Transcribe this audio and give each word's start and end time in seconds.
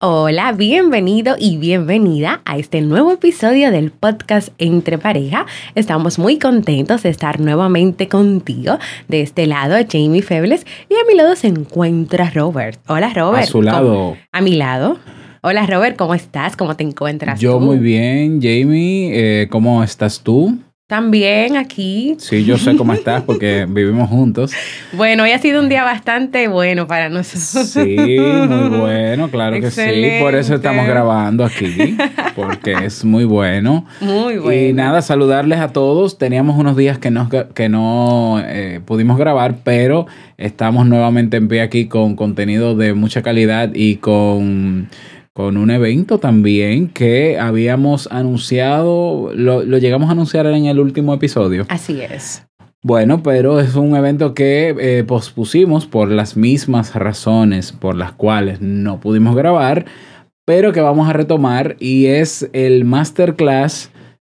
Hola, 0.00 0.52
bienvenido 0.52 1.34
y 1.36 1.56
bienvenida 1.56 2.40
a 2.44 2.56
este 2.56 2.82
nuevo 2.82 3.10
episodio 3.10 3.72
del 3.72 3.90
podcast 3.90 4.50
Entre 4.58 4.96
Pareja. 4.96 5.44
Estamos 5.74 6.20
muy 6.20 6.38
contentos 6.38 7.02
de 7.02 7.08
estar 7.08 7.40
nuevamente 7.40 8.06
contigo. 8.06 8.78
De 9.08 9.22
este 9.22 9.48
lado, 9.48 9.74
Jamie 9.90 10.22
Febles 10.22 10.64
y 10.88 10.94
a 10.94 11.04
mi 11.08 11.16
lado 11.16 11.34
se 11.34 11.48
encuentra 11.48 12.30
Robert. 12.30 12.78
Hola, 12.86 13.12
Robert. 13.12 13.42
A 13.42 13.46
su 13.48 13.60
lado. 13.60 14.16
A 14.30 14.40
mi 14.40 14.54
lado. 14.54 14.98
Hola, 15.42 15.66
Robert, 15.66 15.96
¿cómo 15.96 16.14
estás? 16.14 16.56
¿Cómo 16.56 16.76
te 16.76 16.84
encuentras? 16.84 17.40
Yo 17.40 17.58
tú? 17.58 17.64
muy 17.64 17.78
bien, 17.78 18.40
Jamie. 18.40 19.10
Eh, 19.42 19.48
¿Cómo 19.48 19.82
estás 19.82 20.20
tú? 20.20 20.60
También 20.88 21.58
aquí. 21.58 22.16
Sí, 22.18 22.46
yo 22.46 22.56
sé 22.56 22.74
cómo 22.74 22.94
estás 22.94 23.22
porque 23.22 23.66
vivimos 23.68 24.08
juntos. 24.08 24.52
Bueno, 24.94 25.24
hoy 25.24 25.32
ha 25.32 25.38
sido 25.38 25.60
un 25.60 25.68
día 25.68 25.84
bastante 25.84 26.48
bueno 26.48 26.86
para 26.86 27.10
nosotros. 27.10 27.68
Sí, 27.68 27.96
muy 27.98 28.78
bueno, 28.78 29.30
claro 29.30 29.60
que 29.60 29.70
sí. 29.70 29.82
Por 30.18 30.34
eso 30.34 30.54
estamos 30.54 30.86
grabando 30.86 31.44
aquí, 31.44 31.94
porque 32.34 32.72
es 32.86 33.04
muy 33.04 33.24
bueno. 33.24 33.84
Muy 34.00 34.38
bueno. 34.38 34.70
Y 34.70 34.72
nada, 34.72 35.02
saludarles 35.02 35.58
a 35.58 35.74
todos. 35.74 36.16
Teníamos 36.16 36.58
unos 36.58 36.74
días 36.74 36.96
que 36.98 37.10
no, 37.10 37.28
que 37.28 37.68
no 37.68 38.42
eh, 38.42 38.80
pudimos 38.82 39.18
grabar, 39.18 39.56
pero 39.62 40.06
estamos 40.38 40.86
nuevamente 40.86 41.36
en 41.36 41.48
pie 41.48 41.60
aquí 41.60 41.84
con 41.84 42.16
contenido 42.16 42.74
de 42.74 42.94
mucha 42.94 43.20
calidad 43.20 43.72
y 43.74 43.96
con 43.96 44.88
con 45.38 45.56
un 45.56 45.70
evento 45.70 46.18
también 46.18 46.88
que 46.88 47.38
habíamos 47.38 48.08
anunciado, 48.10 49.30
lo, 49.32 49.62
lo, 49.62 49.78
llegamos 49.78 50.08
a 50.08 50.12
anunciar 50.12 50.46
en 50.46 50.66
el 50.66 50.80
último 50.80 51.14
episodio. 51.14 51.64
Así 51.68 52.00
es. 52.00 52.44
Bueno, 52.82 53.22
pero 53.22 53.60
es 53.60 53.76
un 53.76 53.94
evento 53.94 54.34
que 54.34 54.74
eh, 54.80 55.04
pospusimos 55.04 55.86
por 55.86 56.10
las 56.10 56.36
mismas 56.36 56.92
razones 56.96 57.70
por 57.70 57.94
las 57.94 58.10
cuales 58.10 58.60
no 58.60 58.98
pudimos 58.98 59.36
grabar, 59.36 59.84
pero 60.44 60.72
que 60.72 60.80
vamos 60.80 61.08
a 61.08 61.12
retomar 61.12 61.76
y 61.78 62.06
es 62.06 62.50
el 62.52 62.84
masterclass 62.84 63.92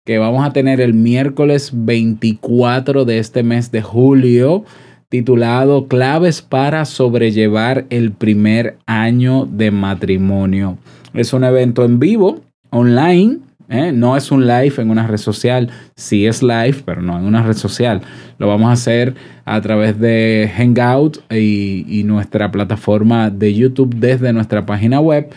que 0.06 0.20
vamos 0.20 0.46
a 0.46 0.54
tener 0.54 0.80
el 0.82 0.94
miércoles 0.94 1.72
24 1.74 3.06
de 3.06 3.18
este 3.18 3.42
mes 3.42 3.72
de 3.72 3.82
julio 3.82 4.66
titulado 5.12 5.90
Claves 5.90 6.42
para 6.42 6.86
sobrellevar 6.86 7.86
el 7.90 8.14
primer 8.14 8.78
año 8.86 9.46
de 9.46 9.70
matrimonio. 9.70 10.78
Es 11.14 11.34
un 11.34 11.44
evento 11.44 11.84
en 11.84 12.00
vivo, 12.00 12.40
online, 12.70 13.40
¿eh? 13.68 13.92
no 13.92 14.16
es 14.16 14.32
un 14.32 14.48
live 14.48 14.74
en 14.78 14.90
una 14.90 15.06
red 15.06 15.18
social, 15.18 15.70
sí 15.98 16.26
es 16.26 16.42
live, 16.42 16.78
pero 16.86 17.02
no 17.02 17.20
en 17.20 17.26
una 17.26 17.44
red 17.44 17.58
social. 17.58 18.02
Lo 18.38 18.48
vamos 18.48 18.70
a 18.70 18.72
hacer 18.72 19.16
a 19.44 19.60
través 19.60 20.00
de 20.00 20.50
Hangout 20.56 21.18
y, 21.30 21.86
y 21.90 22.06
nuestra 22.06 22.50
plataforma 22.50 23.30
de 23.30 23.54
YouTube 23.54 23.94
desde 23.94 24.32
nuestra 24.32 24.66
página 24.66 25.02
web. 25.02 25.30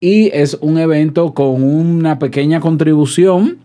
Y 0.00 0.30
es 0.32 0.56
un 0.60 0.78
evento 0.78 1.34
con 1.34 1.64
una 1.64 2.20
pequeña 2.20 2.60
contribución, 2.60 3.58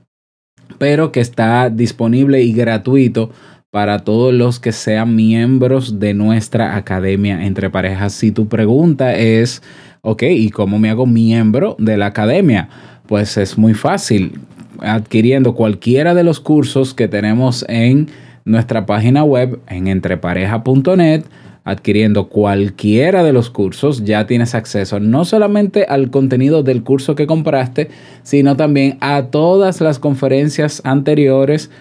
pero 0.80 1.12
que 1.12 1.20
está 1.20 1.70
disponible 1.70 2.42
y 2.42 2.54
gratuito 2.54 3.30
para 3.74 3.98
todos 3.98 4.32
los 4.32 4.60
que 4.60 4.72
sean 4.72 5.16
miembros 5.16 6.00
de 6.00 6.14
nuestra 6.14 6.76
academia 6.76 7.44
entre 7.44 7.72
parejas. 7.72 8.14
Si 8.14 8.32
tu 8.32 8.48
pregunta 8.48 9.16
es, 9.16 9.64
ok, 10.02 10.22
¿y 10.30 10.52
cómo 10.52 10.78
me 10.78 10.92
hago 10.92 11.08
miembro 11.08 11.76
de 11.80 11.98
la 11.98 12.06
academia? 12.06 12.70
Pues 13.08 13.36
es 13.36 13.58
muy 13.58 13.74
fácil, 13.74 14.40
adquiriendo 14.78 15.56
cualquiera 15.56 16.14
de 16.14 16.24
los 16.24 16.40
cursos 16.40 16.94
que 16.94 17.08
tenemos 17.08 17.66
en 17.68 18.10
nuestra 18.46 18.86
página 18.86 19.24
web 19.24 19.60
en 19.68 19.88
entrepareja.net 19.88 21.24
adquiriendo 21.64 22.28
cualquiera 22.28 23.24
de 23.24 23.32
los 23.32 23.50
cursos, 23.50 24.04
ya 24.04 24.28
tienes 24.28 24.54
acceso 24.54 25.00
no 25.00 25.24
solamente 25.24 25.86
al 25.86 26.12
contenido 26.12 26.62
del 26.62 26.84
curso 26.84 27.16
que 27.16 27.26
compraste, 27.26 27.90
sino 28.22 28.58
también 28.58 28.98
a 29.00 29.28
todas 29.28 29.80
las 29.80 29.98
conferencias 29.98 30.82
anteriores 30.84 31.72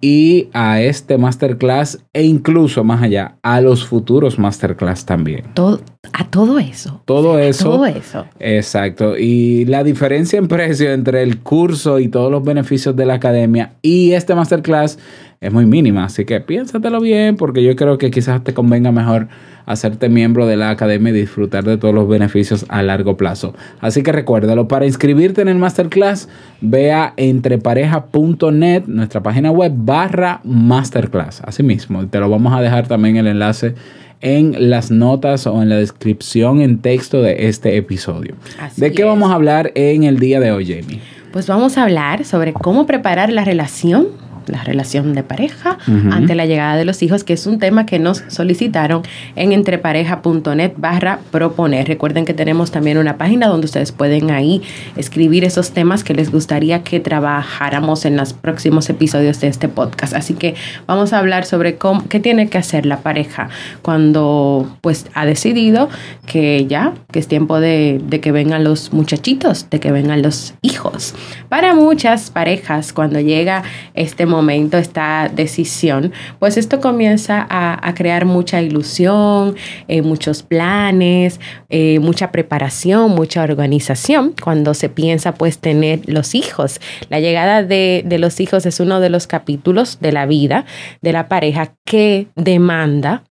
y 0.00 0.48
a 0.52 0.82
este 0.82 1.16
masterclass 1.16 2.04
e 2.12 2.24
incluso 2.24 2.84
más 2.84 3.02
allá, 3.02 3.36
a 3.42 3.60
los 3.60 3.86
futuros 3.86 4.38
masterclass 4.38 5.06
también. 5.06 5.44
Todo, 5.54 5.80
a 6.12 6.28
todo 6.30 6.58
eso. 6.58 7.02
Todo 7.04 7.38
eso. 7.38 7.70
Todo 7.70 7.86
eso. 7.86 8.26
Exacto. 8.38 9.16
Y 9.16 9.64
la 9.64 9.82
diferencia 9.82 10.38
en 10.38 10.48
precio 10.48 10.92
entre 10.92 11.22
el 11.22 11.40
curso 11.40 11.98
y 11.98 12.08
todos 12.08 12.30
los 12.30 12.44
beneficios 12.44 12.94
de 12.96 13.06
la 13.06 13.14
academia 13.14 13.74
y 13.82 14.12
este 14.12 14.34
masterclass 14.34 14.98
es 15.44 15.52
muy 15.52 15.66
mínima. 15.66 16.04
Así 16.04 16.24
que 16.24 16.40
piénsatelo 16.40 17.00
bien 17.00 17.36
porque 17.36 17.62
yo 17.62 17.76
creo 17.76 17.98
que 17.98 18.10
quizás 18.10 18.42
te 18.42 18.54
convenga 18.54 18.92
mejor 18.92 19.28
hacerte 19.66 20.08
miembro 20.08 20.46
de 20.46 20.56
la 20.56 20.70
academia 20.70 21.10
y 21.10 21.16
disfrutar 21.16 21.64
de 21.64 21.76
todos 21.76 21.94
los 21.94 22.08
beneficios 22.08 22.64
a 22.68 22.82
largo 22.82 23.16
plazo. 23.16 23.54
Así 23.80 24.02
que 24.02 24.12
recuérdalo, 24.12 24.68
para 24.68 24.86
inscribirte 24.86 25.42
en 25.42 25.48
el 25.48 25.56
masterclass, 25.56 26.28
ve 26.60 26.92
a 26.92 27.12
entrepareja.net, 27.16 28.84
nuestra 28.86 29.22
página 29.22 29.50
web, 29.50 29.72
barra 29.74 30.40
masterclass. 30.44 31.42
Así 31.44 31.62
mismo, 31.62 32.06
te 32.06 32.18
lo 32.18 32.28
vamos 32.28 32.54
a 32.54 32.60
dejar 32.60 32.88
también 32.88 33.16
el 33.16 33.26
enlace 33.26 33.74
en 34.20 34.70
las 34.70 34.90
notas 34.90 35.46
o 35.46 35.62
en 35.62 35.68
la 35.68 35.76
descripción 35.76 36.62
en 36.62 36.78
texto 36.78 37.20
de 37.20 37.48
este 37.48 37.76
episodio. 37.76 38.34
Así 38.58 38.80
¿De 38.80 38.92
qué 38.92 39.02
es. 39.02 39.08
vamos 39.08 39.30
a 39.30 39.34
hablar 39.34 39.72
en 39.74 40.04
el 40.04 40.18
día 40.18 40.40
de 40.40 40.50
hoy, 40.50 40.66
Jamie? 40.66 41.00
Pues 41.32 41.46
vamos 41.46 41.76
a 41.76 41.82
hablar 41.82 42.24
sobre 42.24 42.52
cómo 42.52 42.86
preparar 42.86 43.30
la 43.32 43.44
relación 43.44 44.06
la 44.48 44.62
relación 44.64 45.14
de 45.14 45.22
pareja 45.22 45.78
uh 45.86 45.90
-huh. 45.90 46.12
ante 46.14 46.34
la 46.34 46.46
llegada 46.46 46.76
de 46.76 46.84
los 46.84 47.02
hijos, 47.02 47.24
que 47.24 47.32
es 47.32 47.46
un 47.46 47.58
tema 47.58 47.86
que 47.86 47.98
nos 47.98 48.24
solicitaron 48.28 49.02
en 49.36 49.52
entrepareja.net 49.52 50.72
barra 50.76 51.18
proponer. 51.30 51.88
Recuerden 51.88 52.24
que 52.24 52.34
tenemos 52.34 52.70
también 52.70 52.98
una 52.98 53.16
página 53.16 53.48
donde 53.48 53.66
ustedes 53.66 53.92
pueden 53.92 54.30
ahí 54.30 54.62
escribir 54.96 55.44
esos 55.44 55.70
temas 55.72 56.04
que 56.04 56.14
les 56.14 56.30
gustaría 56.30 56.82
que 56.82 57.00
trabajáramos 57.00 58.04
en 58.04 58.16
los 58.16 58.32
próximos 58.32 58.88
episodios 58.90 59.40
de 59.40 59.48
este 59.48 59.68
podcast. 59.68 60.14
Así 60.14 60.34
que 60.34 60.54
vamos 60.86 61.12
a 61.12 61.18
hablar 61.18 61.44
sobre 61.44 61.76
cómo, 61.76 62.06
qué 62.08 62.20
tiene 62.20 62.48
que 62.48 62.58
hacer 62.58 62.86
la 62.86 62.98
pareja 62.98 63.48
cuando 63.82 64.76
pues 64.80 65.06
ha 65.14 65.26
decidido 65.26 65.88
que 66.26 66.66
ya, 66.66 66.92
que 67.12 67.18
es 67.18 67.28
tiempo 67.28 67.60
de, 67.60 68.00
de 68.04 68.20
que 68.20 68.32
vengan 68.32 68.64
los 68.64 68.92
muchachitos, 68.92 69.68
de 69.70 69.80
que 69.80 69.92
vengan 69.92 70.22
los 70.22 70.54
hijos. 70.62 71.14
Para 71.48 71.74
muchas 71.74 72.30
parejas, 72.30 72.92
cuando 72.92 73.20
llega 73.20 73.62
este 73.94 74.26
momento, 74.26 74.33
esta 74.72 75.30
decisión, 75.34 76.12
pues 76.38 76.56
esto 76.56 76.80
comienza 76.80 77.46
a, 77.48 77.94
crear 77.94 78.24
mucha 78.24 78.60
ilusión, 78.60 79.54
eh, 79.86 80.02
muchos 80.02 80.42
planes, 80.42 81.40
eh, 81.68 81.98
mucha 82.00 82.32
preparación, 82.32 83.12
mucha 83.12 83.42
organización 83.42 84.34
cuando 84.42 84.74
se 84.74 84.88
piensa 84.88 85.34
pues 85.34 85.58
tener 85.58 86.00
los 86.06 86.34
hijos. 86.34 86.80
La 87.08 87.20
llegada 87.20 87.62
de 87.62 88.16
los 88.18 88.40
hijos 88.40 88.66
es 88.66 88.80
uno 88.80 89.00
de 89.00 89.10
los 89.10 89.26
capítulos 89.26 89.98
de 90.00 90.12
la 90.12 90.26
vida 90.26 90.64
de 91.02 91.12
la 91.12 91.28
pareja 91.28 91.74
que 91.84 92.26
demanda 92.34 93.24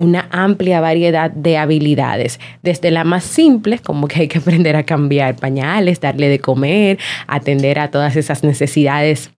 una 0.00 0.28
amplia 0.30 0.80
variedad 0.80 1.30
de 1.30 1.56
habilidades, 1.56 2.40
desde 2.62 2.90
la 2.90 3.04
más 3.04 3.24
simple, 3.24 3.78
como 3.78 4.08
que 4.08 4.22
hay 4.22 4.28
que 4.28 4.38
aprender 4.38 4.76
a 4.76 4.82
cambiar 4.84 5.36
pañales, 5.36 6.00
darle 6.00 6.28
de 6.28 6.40
comer, 6.40 6.98
atender 7.26 7.78
a 7.78 7.90
todas 7.90 8.16
esas 8.16 8.42
necesidades 8.42 9.30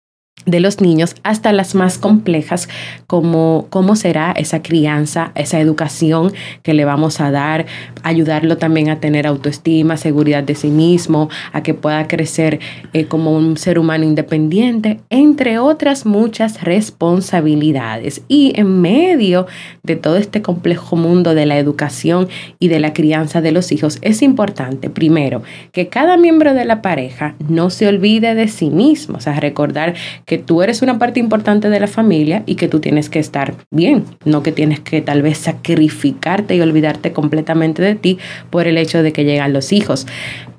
de 0.47 0.61
los 0.61 0.81
niños 0.81 1.15
hasta 1.23 1.53
las 1.53 1.75
más 1.75 1.97
complejas, 1.97 2.69
como 3.07 3.67
cómo 3.71 3.97
será 3.97 4.33
esa 4.33 4.63
crianza, 4.63 5.33
esa 5.37 5.59
educación 5.59 6.33
que 6.63 6.75
le 6.75 6.85
vamos 6.85 7.21
a 7.21 7.31
dar, 7.31 7.67
ayudarlo 8.03 8.59
también 8.59 8.91
a 8.91 9.01
tener 9.01 9.27
autoestima, 9.27 9.97
seguridad 9.97 10.43
de 10.43 10.55
sí 10.55 10.69
mismo, 10.69 11.31
a 11.53 11.63
que 11.63 11.73
pueda 11.73 12.09
crecer 12.09 12.61
eh, 12.93 13.07
como 13.07 13.35
un 13.35 13.57
ser 13.57 13.79
humano 13.79 14.05
independiente, 14.05 15.01
entre 15.09 15.59
otras 15.59 16.05
muchas 16.05 16.63
responsabilidades. 16.63 18.23
Y 18.29 18.53
en 18.57 18.83
medio 18.83 19.47
de 19.83 19.97
todo 19.97 20.17
este 20.17 20.43
complejo 20.43 20.97
mundo 20.97 21.35
de 21.35 21.47
la 21.47 21.59
educación 21.59 22.29
y 22.59 22.69
de 22.69 22.81
la 22.81 22.93
crianza 22.93 23.41
de 23.41 23.53
los 23.53 23.73
hijos, 23.73 23.99
es 24.03 24.21
importante, 24.21 24.91
primero, 24.91 25.43
que 25.73 25.89
cada 25.89 26.17
miembro 26.17 26.53
de 26.55 26.65
la 26.67 26.83
pareja 26.83 27.35
no 27.49 27.71
se 27.71 27.87
olvide 27.87 28.35
de 28.35 28.49
sí 28.49 28.69
mismo, 28.69 29.19
o 29.19 29.21
sea, 29.21 29.41
recordar 29.41 29.95
que 30.27 30.39
tú 30.39 30.63
eres 30.63 30.83
una 30.83 30.99
parte 30.99 31.21
importante 31.21 31.69
de 31.69 31.81
la 31.81 31.87
familia 31.87 32.43
y 32.47 32.55
que 32.55 32.69
tú 32.69 32.81
tienes 32.81 33.09
que 33.09 33.19
estar 33.19 33.55
bien, 33.71 34.05
no 34.25 34.43
que 34.43 34.53
tienes 34.53 34.81
que 34.81 35.01
tal 35.01 35.23
vez 35.23 35.39
sacrificarte 35.39 36.57
y 36.57 36.61
olvidarte 36.61 37.13
completamente 37.13 37.83
de 37.83 37.95
ti 37.95 38.19
por 38.51 38.67
el 38.67 38.79
hecho 38.79 39.03
de 39.03 39.13
que 39.13 39.25
llegan 39.25 39.53
los 39.53 39.73
hijos. 39.73 40.07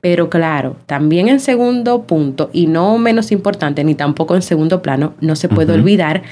Pero 0.01 0.29
claro, 0.29 0.77
también 0.85 1.29
en 1.29 1.39
segundo 1.39 2.03
punto, 2.03 2.49
y 2.53 2.67
no 2.67 2.97
menos 2.97 3.31
importante, 3.31 3.83
ni 3.83 3.95
tampoco 3.95 4.35
en 4.35 4.41
segundo 4.41 4.81
plano, 4.81 5.15
no 5.19 5.35
se 5.35 5.49
puede 5.49 5.73
olvidar 5.73 6.23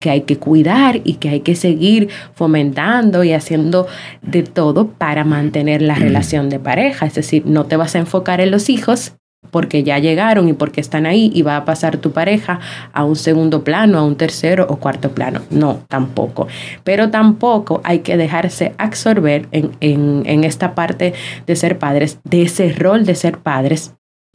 que 0.00 0.10
hay 0.10 0.20
que 0.22 0.38
cuidar 0.38 1.00
y 1.04 1.14
que 1.14 1.30
hay 1.30 1.40
que 1.40 1.54
seguir 1.54 2.08
fomentando 2.34 3.24
y 3.24 3.32
haciendo 3.32 3.86
de 4.22 4.42
todo 4.42 4.88
para 4.88 5.24
mantener 5.24 5.82
la 5.82 5.94
relación 5.94 6.50
de 6.50 6.58
pareja. 6.58 7.06
Es 7.06 7.14
decir, 7.14 7.44
no 7.46 7.64
te 7.64 7.76
vas 7.76 7.94
a 7.94 7.98
enfocar 7.98 8.40
en 8.40 8.50
los 8.50 8.68
hijos 8.68 9.14
porque 9.50 9.82
ya 9.82 9.98
llegaron 9.98 10.48
y 10.48 10.52
porque 10.52 10.80
están 10.80 11.06
ahí 11.06 11.30
y 11.34 11.42
va 11.42 11.56
a 11.56 11.64
pasar 11.64 11.98
tu 11.98 12.12
pareja 12.12 12.60
a 12.92 13.04
un 13.04 13.16
segundo 13.16 13.64
plano, 13.64 13.98
a 13.98 14.04
un 14.04 14.16
tercero 14.16 14.66
o 14.68 14.76
cuarto 14.76 15.10
plano. 15.10 15.40
No, 15.50 15.80
tampoco. 15.88 16.48
Pero 16.84 17.10
tampoco 17.10 17.80
hay 17.84 18.00
que 18.00 18.16
dejarse 18.16 18.74
absorber 18.78 19.48
en, 19.52 19.72
en, 19.80 20.22
en 20.26 20.44
esta 20.44 20.74
parte 20.74 21.14
de 21.46 21.56
ser 21.56 21.78
padres, 21.78 22.18
de 22.24 22.42
ese 22.42 22.72
rol 22.72 23.04
de 23.04 23.14
ser 23.14 23.38
padres 23.38 23.94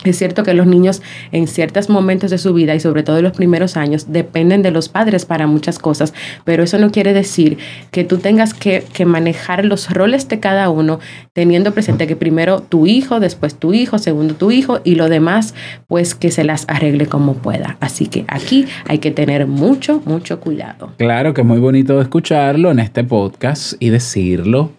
es 0.09 0.17
cierto 0.17 0.43
que 0.43 0.53
los 0.53 0.65
niños 0.65 1.01
en 1.31 1.47
ciertos 1.47 1.89
momentos 1.89 2.31
de 2.31 2.37
su 2.37 2.53
vida 2.53 2.73
y 2.73 2.79
sobre 2.79 3.03
todo 3.03 3.17
en 3.17 3.23
los 3.23 3.33
primeros 3.33 3.77
años 3.77 4.11
dependen 4.11 4.61
de 4.61 4.71
los 4.71 4.89
padres 4.89 5.25
para 5.25 5.47
muchas 5.47 5.79
cosas, 5.79 6.13
pero 6.43 6.63
eso 6.63 6.79
no 6.79 6.91
quiere 6.91 7.13
decir 7.13 7.57
que 7.91 8.03
tú 8.03 8.17
tengas 8.17 8.53
que, 8.53 8.81
manejar 9.01 9.65
los 9.65 9.89
roles 9.89 10.27
de 10.29 10.39
cada 10.39 10.69
uno 10.69 10.99
teniendo 11.33 11.73
presente 11.73 12.05
que 12.05 12.15
primero 12.15 12.61
tu 12.61 12.85
hijo, 12.85 13.19
después 13.19 13.55
tu 13.55 13.73
hijo, 13.73 13.97
segundo 13.97 14.35
tu 14.35 14.51
hijo 14.51 14.79
y 14.83 14.93
lo 14.93 15.09
demás 15.09 15.55
pues 15.87 16.13
que 16.13 16.29
se 16.29 16.43
las 16.43 16.65
arregle 16.69 17.07
como 17.07 17.33
pueda. 17.33 17.77
Así 17.79 18.05
que 18.05 18.23
aquí 18.27 18.67
hay 18.87 18.99
que 18.99 19.09
tener 19.09 19.47
mucho, 19.47 20.01
mucho 20.05 20.39
cuidado. 20.39 20.93
Claro 20.97 21.33
que 21.33 21.41
es 21.41 21.47
muy 21.47 21.57
bonito 21.59 21.99
escucharlo 21.99 22.69
en 22.71 22.79
este 22.79 23.03
podcast 23.03 23.73
y 23.79 23.89
decirlo, 23.89 24.71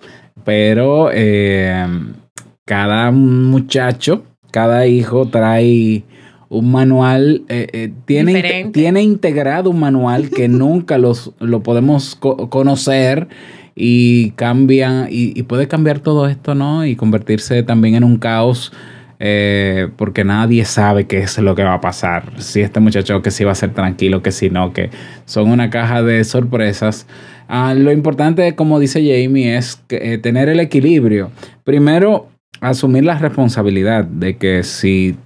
pero 0.45 1.11
eh, 1.13 1.85
cada 2.65 3.11
muchacho 3.11 4.23
cada 4.53 4.87
hijo 4.87 5.27
trae 5.27 6.05
un 6.53 6.71
manual, 6.71 7.45
eh, 7.49 7.67
eh, 7.73 7.93
tiene, 8.05 8.71
tiene 8.75 9.03
integrado 9.03 9.71
un 9.71 9.81
manual 9.81 10.29
que 10.29 10.49
nunca 10.49 10.99
los, 10.99 11.33
lo 11.41 11.63
podemos 11.63 12.15
conocer 12.15 13.29
y 13.75 14.33
cambia, 14.33 15.09
y, 15.11 15.43
puede 15.45 15.67
cambiar 15.67 16.01
todo 16.01 16.29
esto, 16.29 16.55
¿no? 16.55 16.85
Y 16.85 16.95
convertirse 16.95 17.63
también 17.63 17.95
en 17.97 18.05
un 18.05 18.19
caos. 18.19 18.73
Eh, 19.25 19.89
porque 19.97 20.25
nadie 20.25 20.65
sabe 20.65 21.07
qué 21.07 21.19
es 21.19 21.39
lo 21.39 21.55
que 21.55 21.63
va 21.63 21.75
a 21.75 21.81
pasar. 21.81 22.33
Si 22.39 22.61
este 22.61 22.81
muchacho 22.81 23.23
que 23.23 23.31
sí 23.31 23.45
va 23.45 23.53
a 23.53 23.55
ser 23.55 23.73
tranquilo, 23.73 24.21
que 24.21 24.33
si 24.33 24.51
no, 24.51 24.73
que 24.73 24.91
son 25.27 25.49
una 25.49 25.71
caja 25.71 26.03
de 26.03 26.25
sorpresas. 26.25 27.07
Ah, 27.47 27.73
lo 27.75 27.93
importante, 27.93 28.57
como 28.57 28.81
dice 28.81 28.99
Jamie, 28.99 29.57
es 29.57 29.81
tener 29.87 30.49
el 30.49 30.59
equilibrio. 30.59 31.31
Primero, 31.63 32.32
asumir 32.63 33.05
la 33.05 33.19
responsabilidad 33.19 34.05
de 34.05 34.37
que 34.37 34.63
si 34.63 35.17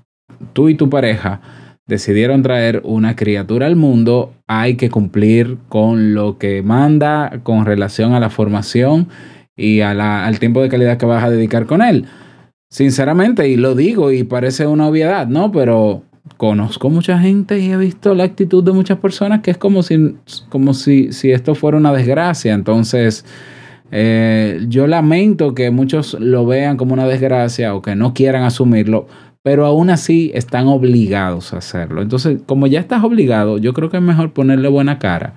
tú 0.55 0.69
y 0.69 0.75
tu 0.75 0.91
pareja 0.91 1.41
decidieron 1.87 2.43
traer 2.43 2.81
una 2.83 3.15
criatura 3.15 3.67
al 3.67 3.77
mundo, 3.77 4.33
hay 4.49 4.77
que 4.77 4.91
cumplir 4.91 5.59
con 5.69 6.15
lo 6.15 6.38
que 6.38 6.62
manda 6.62 7.41
con 7.43 7.65
relación 7.65 8.15
a 8.15 8.21
la 8.21 8.31
formación 8.31 9.09
y 9.55 9.83
al 9.83 10.38
tiempo 10.38 10.62
de 10.62 10.69
calidad 10.69 10.97
que 10.97 11.06
vas 11.06 11.23
a 11.23 11.31
dedicar 11.31 11.67
con 11.67 11.83
él. 11.83 12.06
Sinceramente, 12.71 13.49
y 13.49 13.56
lo 13.56 13.75
digo 13.75 14.11
y 14.11 14.25
parece 14.25 14.67
una 14.67 14.88
obviedad, 14.88 15.29
¿no? 15.29 15.53
Pero 15.53 16.03
conozco 16.38 16.91
mucha 16.91 17.19
gente 17.19 17.59
y 17.61 17.71
he 17.71 17.77
visto 17.77 18.15
la 18.15 18.25
actitud 18.25 18.65
de 18.65 18.73
muchas 18.73 18.99
personas 18.99 19.43
que 19.43 19.50
es 19.50 19.59
como 19.59 19.83
si, 19.83 20.17
como 20.49 20.75
si, 20.75 21.12
si 21.12 21.31
esto 21.31 21.55
fuera 21.55 21.77
una 21.77 21.93
desgracia. 21.93 22.55
Entonces, 22.55 23.25
eh, 23.91 24.65
yo 24.69 24.87
lamento 24.87 25.55
que 25.55 25.71
muchos 25.71 26.15
lo 26.19 26.47
vean 26.47 26.77
como 26.77 26.93
una 26.93 27.06
desgracia 27.06 27.75
o 27.75 27.83
que 27.83 27.94
no 27.94 28.15
quieran 28.15 28.43
asumirlo, 28.43 29.06
pero 29.43 29.65
aún 29.65 29.91
así 29.91 30.33
están 30.35 30.67
obligados 30.67 31.55
a 31.55 31.59
hacerlo. 31.59 32.03
Entonces, 32.03 32.41
como 32.47 32.67
ya 32.67 32.81
estás 32.81 33.05
obligado, 33.05 33.59
yo 33.59 33.73
creo 33.75 33.91
que 33.91 33.99
es 33.99 34.03
mejor 34.03 34.33
ponerle 34.33 34.69
buena 34.69 34.99
cara. 34.99 35.35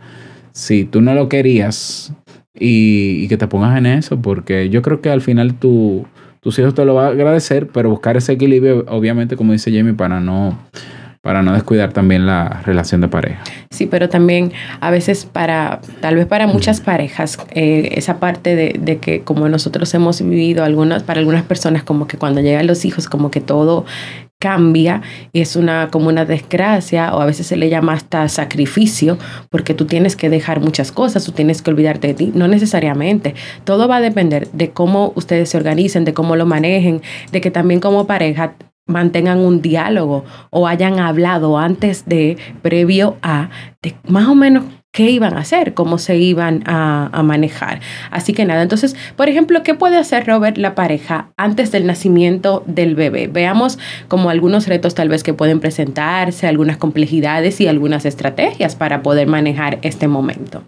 Si 0.51 0.83
tú 0.83 1.01
no 1.01 1.13
lo 1.13 1.29
querías 1.29 2.11
y, 2.59 3.27
que 3.27 3.37
te 3.37 3.47
pongas 3.47 3.77
en 3.77 3.85
eso, 3.85 4.19
porque 4.19 4.69
yo 4.69 4.81
creo 4.81 5.01
que 5.01 5.09
al 5.09 5.21
final 5.21 5.53
tu, 5.53 6.07
tus 6.39 6.57
hijos 6.57 6.73
te 6.73 6.85
lo 6.85 6.95
van 6.95 7.05
a 7.05 7.09
agradecer, 7.09 7.67
pero 7.67 7.91
buscar 7.91 8.17
ese 8.17 8.33
equilibrio, 8.33 8.83
obviamente, 8.87 9.35
como 9.35 9.53
dice 9.53 9.71
Jamie, 9.71 9.93
para 9.93 10.19
no 10.19 10.57
para 11.21 11.41
no 11.41 11.53
descuidar 11.53 11.91
también 11.91 12.25
la 12.25 12.61
relación 12.65 13.01
de 13.01 13.07
pareja. 13.09 13.43
Sí, 13.71 13.85
pero 13.85 14.09
también 14.09 14.53
a 14.79 14.89
veces 14.89 15.25
para, 15.25 15.81
tal 16.01 16.15
vez 16.15 16.25
para 16.25 16.47
muchas 16.47 16.79
parejas, 16.79 17.37
eh, 17.51 17.89
esa 17.93 18.19
parte 18.19 18.55
de, 18.55 18.97
que 18.99 19.21
como 19.21 19.49
nosotros 19.49 19.93
hemos 19.93 20.21
vivido, 20.21 20.63
algunas, 20.63 21.03
para 21.03 21.19
algunas 21.19 21.43
personas 21.43 21.83
como 21.83 22.07
que 22.07 22.17
cuando 22.17 22.41
llegan 22.41 22.67
los 22.67 22.85
hijos, 22.85 23.07
como 23.07 23.31
que 23.31 23.41
todo 23.41 23.85
cambia, 24.39 25.01
es 25.33 25.57
una 25.57 25.89
como 25.91 26.07
una 26.07 26.23
desgracia 26.23 27.13
o 27.13 27.19
a 27.19 27.25
veces 27.25 27.47
se 27.47 27.57
le 27.57 27.69
llama 27.69 27.91
hasta 27.91 28.29
sacrificio 28.29 29.17
porque 29.49 29.73
tú 29.73 29.85
tienes 29.85 30.15
que 30.15 30.29
dejar 30.29 30.61
muchas 30.61 30.93
cosas, 30.93 31.25
tú 31.25 31.33
tienes 31.33 31.61
que 31.61 31.69
olvidarte 31.69 32.07
de 32.07 32.13
ti, 32.13 32.31
no 32.33 32.47
necesariamente, 32.47 33.35
todo 33.65 33.89
va 33.89 33.97
a 33.97 34.01
depender 34.01 34.47
de 34.53 34.69
cómo 34.69 35.11
ustedes 35.15 35.49
se 35.49 35.57
organicen, 35.57 36.05
de 36.05 36.13
cómo 36.13 36.37
lo 36.37 36.45
manejen, 36.45 37.01
de 37.33 37.41
que 37.41 37.51
también 37.51 37.81
como 37.81 38.07
pareja 38.07 38.53
mantengan 38.89 39.39
un 39.39 39.61
diálogo 39.61 40.25
o 40.49 40.67
hayan 40.67 40.99
hablado 40.99 41.57
antes 41.57 42.05
de, 42.05 42.37
previo 42.61 43.17
a, 43.21 43.49
de 43.81 43.95
más 44.07 44.27
o 44.27 44.35
menos 44.35 44.65
qué 44.91 45.11
iban 45.11 45.35
a 45.35 45.41
hacer, 45.41 45.73
cómo 45.73 45.97
se 45.97 46.17
iban 46.17 46.63
a, 46.65 47.21
manejar. 47.23 47.79
Así 48.11 48.33
que 48.33 48.45
nada, 48.45 48.63
entonces, 48.63 48.95
por 49.15 49.29
ejemplo, 49.29 49.61
¿qué 49.61 49.75
puede 49.75 49.97
hacer 49.97 50.25
Robert 50.25 50.57
la 50.57 50.73
pareja 50.73 51.31
antes 51.37 51.71
del 51.71 51.85
nacimiento 51.85 52.63
del 52.65 52.95
bebé? 52.95 53.27
Veamos 53.27 53.77
como 54.07 54.29
algunos 54.29 54.67
retos 54.67 54.95
tal 54.95 55.09
vez 55.09 55.23
que 55.23 55.33
pueden 55.33 55.59
presentarse, 55.59 56.47
algunas 56.47 56.77
complejidades 56.77 57.61
y 57.61 57.67
algunas 57.67 58.05
estrategias 58.05 58.75
para 58.75 59.03
poder 59.03 59.27
manejar 59.27 59.77
este 59.83 60.07
momento. 60.07 60.63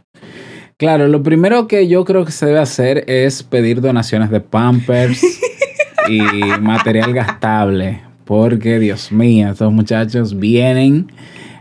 Claro, 0.77 1.07
lo 1.07 1.23
primero 1.23 1.67
que 1.67 1.87
yo 1.87 2.05
creo 2.05 2.25
que 2.25 2.31
se 2.31 2.45
debe 2.45 2.59
hacer 2.59 3.03
es 3.07 3.43
pedir 3.43 3.81
donaciones 3.81 4.29
de 4.29 4.41
Pampers 4.41 5.21
y 6.09 6.21
material 6.59 7.13
gastable 7.13 8.10
porque 8.31 8.79
Dios 8.79 9.11
mío, 9.11 9.49
estos 9.49 9.73
muchachos 9.73 10.39
vienen 10.39 11.11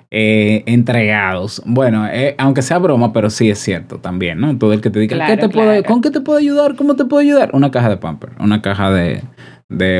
eh, 0.09 0.63
entregados. 0.67 1.61
Bueno, 1.67 2.07
eh, 2.07 2.37
aunque 2.39 2.63
sea 2.63 2.79
broma, 2.79 3.13
pero 3.13 3.29
sí 3.29 3.51
es 3.51 3.59
cierto 3.59 3.99
también, 3.99 4.39
¿no? 4.39 4.57
Todo 4.57 4.73
el 4.73 4.81
que 4.81 4.89
te 4.89 5.01
diga, 5.01 5.27
¿qué 5.27 5.37
te 5.37 5.49
¿con 5.83 6.01
qué 6.01 6.13
te 6.13 6.21
puedo 6.21 6.39
ayudar? 6.39 6.77
¿Cómo 6.77 6.95
te 6.95 7.07
puedo 7.07 7.23
ayudar? 7.23 7.51
Una 7.55 7.73
caja 7.73 7.89
de 7.89 7.97
pamper, 7.97 8.31
una 8.39 8.63
caja 8.63 8.93
de, 8.93 9.21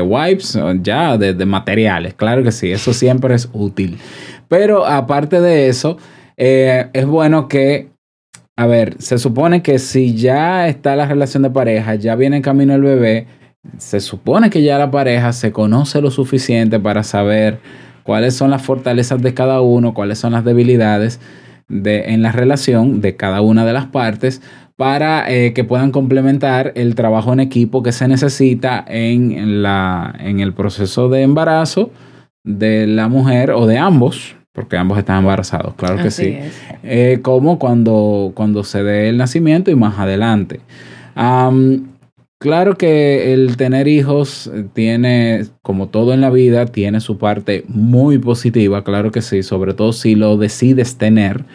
wipes, 0.01 0.57
ya, 0.81 1.17
de, 1.17 1.45
materiales, 1.45 2.13
claro 2.13 2.41
que 2.41 2.53
sí, 2.53 2.71
eso 2.71 2.93
siempre 2.93 3.35
es 3.35 3.49
útil. 3.51 3.97
Pero 4.47 4.85
aparte 4.85 5.41
de 5.41 5.67
eso, 5.67 5.97
eh, 6.37 6.87
es 6.93 7.05
bueno 7.05 7.49
que 7.49 7.89
a 8.55 8.65
ver, 8.65 8.95
se 8.99 9.17
supone 9.17 9.61
que 9.61 9.77
si 9.77 10.15
ya 10.15 10.69
está 10.69 10.95
la 10.95 11.05
relación 11.05 11.43
de 11.43 11.49
pareja, 11.49 11.95
ya 11.95 12.15
viene 12.15 12.37
en 12.37 12.41
camino 12.41 12.73
el 12.73 12.81
bebé, 12.81 13.27
se 13.77 13.99
supone 13.99 14.49
que 14.49 14.63
ya 14.63 14.77
la 14.77 14.91
pareja 14.91 15.33
se 15.33 15.51
conoce 15.51 16.01
lo 16.01 16.11
suficiente 16.11 16.79
para 16.79 17.03
saber 17.03 17.59
cuáles 18.03 18.35
son 18.35 18.49
las 18.49 18.61
fortalezas 18.61 19.21
de 19.21 19.33
cada 19.33 19.61
uno, 19.61 19.93
cuáles 19.93 20.19
son 20.19 20.33
las 20.33 20.43
debilidades 20.43 21.19
de, 21.67 22.13
en 22.13 22.21
la 22.21 22.31
relación 22.31 23.01
de 23.01 23.15
cada 23.15 23.41
una 23.41 23.65
de 23.65 23.73
las 23.73 23.85
partes 23.85 24.41
para 24.75 25.31
eh, 25.31 25.53
que 25.53 25.63
puedan 25.63 25.91
complementar 25.91 26.71
el 26.75 26.95
trabajo 26.95 27.33
en 27.33 27.39
equipo 27.39 27.83
que 27.83 27.91
se 27.91 28.07
necesita 28.07 28.83
en, 28.87 29.61
la, 29.61 30.15
en 30.19 30.39
el 30.39 30.53
proceso 30.53 31.07
de 31.09 31.21
embarazo 31.21 31.91
de 32.43 32.87
la 32.87 33.07
mujer 33.07 33.51
o 33.51 33.67
de 33.67 33.77
ambos, 33.77 34.35
porque 34.53 34.77
ambos 34.77 34.97
están 34.97 35.19
embarazados, 35.19 35.75
claro 35.75 36.01
que 36.01 36.09
sí, 36.09 36.35
eh, 36.83 37.19
como 37.21 37.59
cuando, 37.59 38.31
cuando 38.33 38.63
se 38.63 38.81
dé 38.81 39.09
el 39.09 39.17
nacimiento 39.17 39.69
y 39.69 39.75
más 39.75 39.99
adelante. 39.99 40.61
Claro 42.41 42.75
que 42.75 43.33
el 43.33 43.55
tener 43.55 43.87
hijos 43.87 44.51
tiene, 44.73 45.45
como 45.61 45.89
todo 45.89 46.11
en 46.11 46.21
la 46.21 46.31
vida, 46.31 46.65
tiene 46.65 46.99
su 46.99 47.19
parte 47.19 47.65
muy 47.67 48.17
positiva, 48.17 48.83
claro 48.83 49.11
que 49.11 49.21
sí, 49.21 49.43
sobre 49.43 49.75
todo 49.75 49.93
si 49.93 50.15
lo 50.15 50.37
decides 50.37 50.97
tener, 50.97 51.45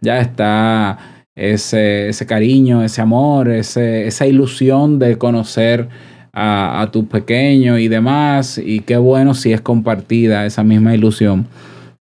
ya 0.00 0.20
está 0.20 1.24
ese, 1.34 2.10
ese 2.10 2.26
cariño, 2.26 2.84
ese 2.84 3.00
amor, 3.00 3.48
ese, 3.48 4.06
esa 4.06 4.24
ilusión 4.28 5.00
de 5.00 5.18
conocer 5.18 5.88
a, 6.32 6.80
a 6.80 6.92
tu 6.92 7.08
pequeño 7.08 7.76
y 7.76 7.88
demás, 7.88 8.56
y 8.56 8.82
qué 8.82 8.98
bueno 8.98 9.34
si 9.34 9.52
es 9.52 9.60
compartida 9.60 10.46
esa 10.46 10.62
misma 10.62 10.94
ilusión 10.94 11.48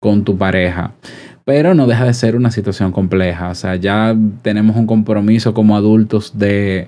con 0.00 0.24
tu 0.24 0.38
pareja 0.38 0.94
pero 1.44 1.74
no 1.74 1.88
deja 1.88 2.04
de 2.04 2.14
ser 2.14 2.36
una 2.36 2.52
situación 2.52 2.92
compleja. 2.92 3.48
O 3.48 3.54
sea, 3.56 3.74
ya 3.74 4.16
tenemos 4.42 4.76
un 4.76 4.86
compromiso 4.86 5.52
como 5.52 5.74
adultos 5.74 6.38
de, 6.38 6.86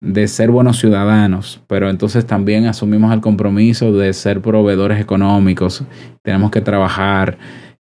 de 0.00 0.28
ser 0.28 0.50
buenos 0.50 0.78
ciudadanos, 0.78 1.60
pero 1.66 1.90
entonces 1.90 2.26
también 2.26 2.66
asumimos 2.66 3.12
el 3.12 3.20
compromiso 3.20 3.92
de 3.92 4.12
ser 4.14 4.40
proveedores 4.40 4.98
económicos, 4.98 5.84
tenemos 6.22 6.50
que 6.50 6.62
trabajar, 6.62 7.36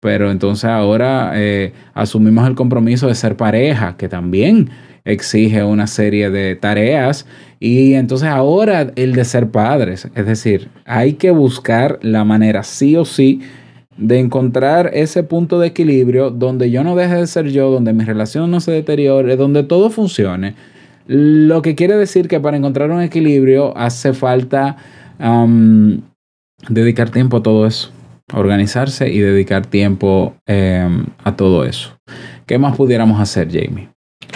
pero 0.01 0.31
entonces 0.31 0.65
ahora 0.65 1.33
eh, 1.35 1.73
asumimos 1.95 2.49
el 2.49 2.57
compromiso 2.57 3.07
de 3.07 3.15
ser 3.15 3.37
pareja, 3.37 3.97
que 3.97 4.09
también 4.09 4.71
exige 5.05 5.63
una 5.63 5.87
serie 5.87 6.31
de 6.31 6.57
tareas, 6.57 7.27
y 7.61 7.95
entonces 7.95 8.29
ahora 8.29 8.91
el 8.97 9.13
de 9.13 9.25
ser 9.25 9.51
padres, 9.51 10.09
es 10.13 10.27
decir, 10.27 10.69
hay 10.87 11.13
que 11.13 11.31
buscar 11.31 12.01
la 12.03 12.25
manera 12.25 12.65
sí 12.65 12.97
o 12.97 13.05
sí 13.05 13.41
de 13.97 14.19
encontrar 14.19 14.91
ese 14.95 15.23
punto 15.23 15.61
de 15.61 15.69
equilibrio 15.69 16.31
donde 16.31 16.71
yo 16.71 16.83
no 16.83 16.97
deje 16.97 17.17
de 17.17 17.27
ser 17.29 17.51
yo, 17.51 17.71
donde 17.71 17.93
mi 17.93 18.05
relación 18.05 18.51
no 18.51 18.61
se 18.61 18.73
deteriore, 18.73 19.37
donde 19.37 19.63
todo 19.63 19.91
funcione 19.91 20.55
lo 21.13 21.61
que 21.61 21.75
quiere 21.75 21.97
decir 21.97 22.29
que 22.29 22.39
para 22.39 22.57
encontrar 22.57 22.93
un 22.93 23.03
equilibrio 23.03 23.77
hace 23.77 24.13
falta 24.13 24.77
dedicar 26.69 27.11
tiempo 27.11 27.39
a 27.39 27.43
todo 27.43 27.67
eso, 27.67 27.91
organizarse 28.33 29.11
y 29.11 29.19
dedicar 29.19 29.67
tiempo 29.67 30.37
em, 30.47 31.07
a 31.25 31.35
todo 31.35 31.65
eso. 31.65 31.99
¿Qué 32.47 32.59
más 32.59 32.77
pudiéramos 32.77 33.21
hacer, 33.21 33.49
Jamie? 33.51 33.89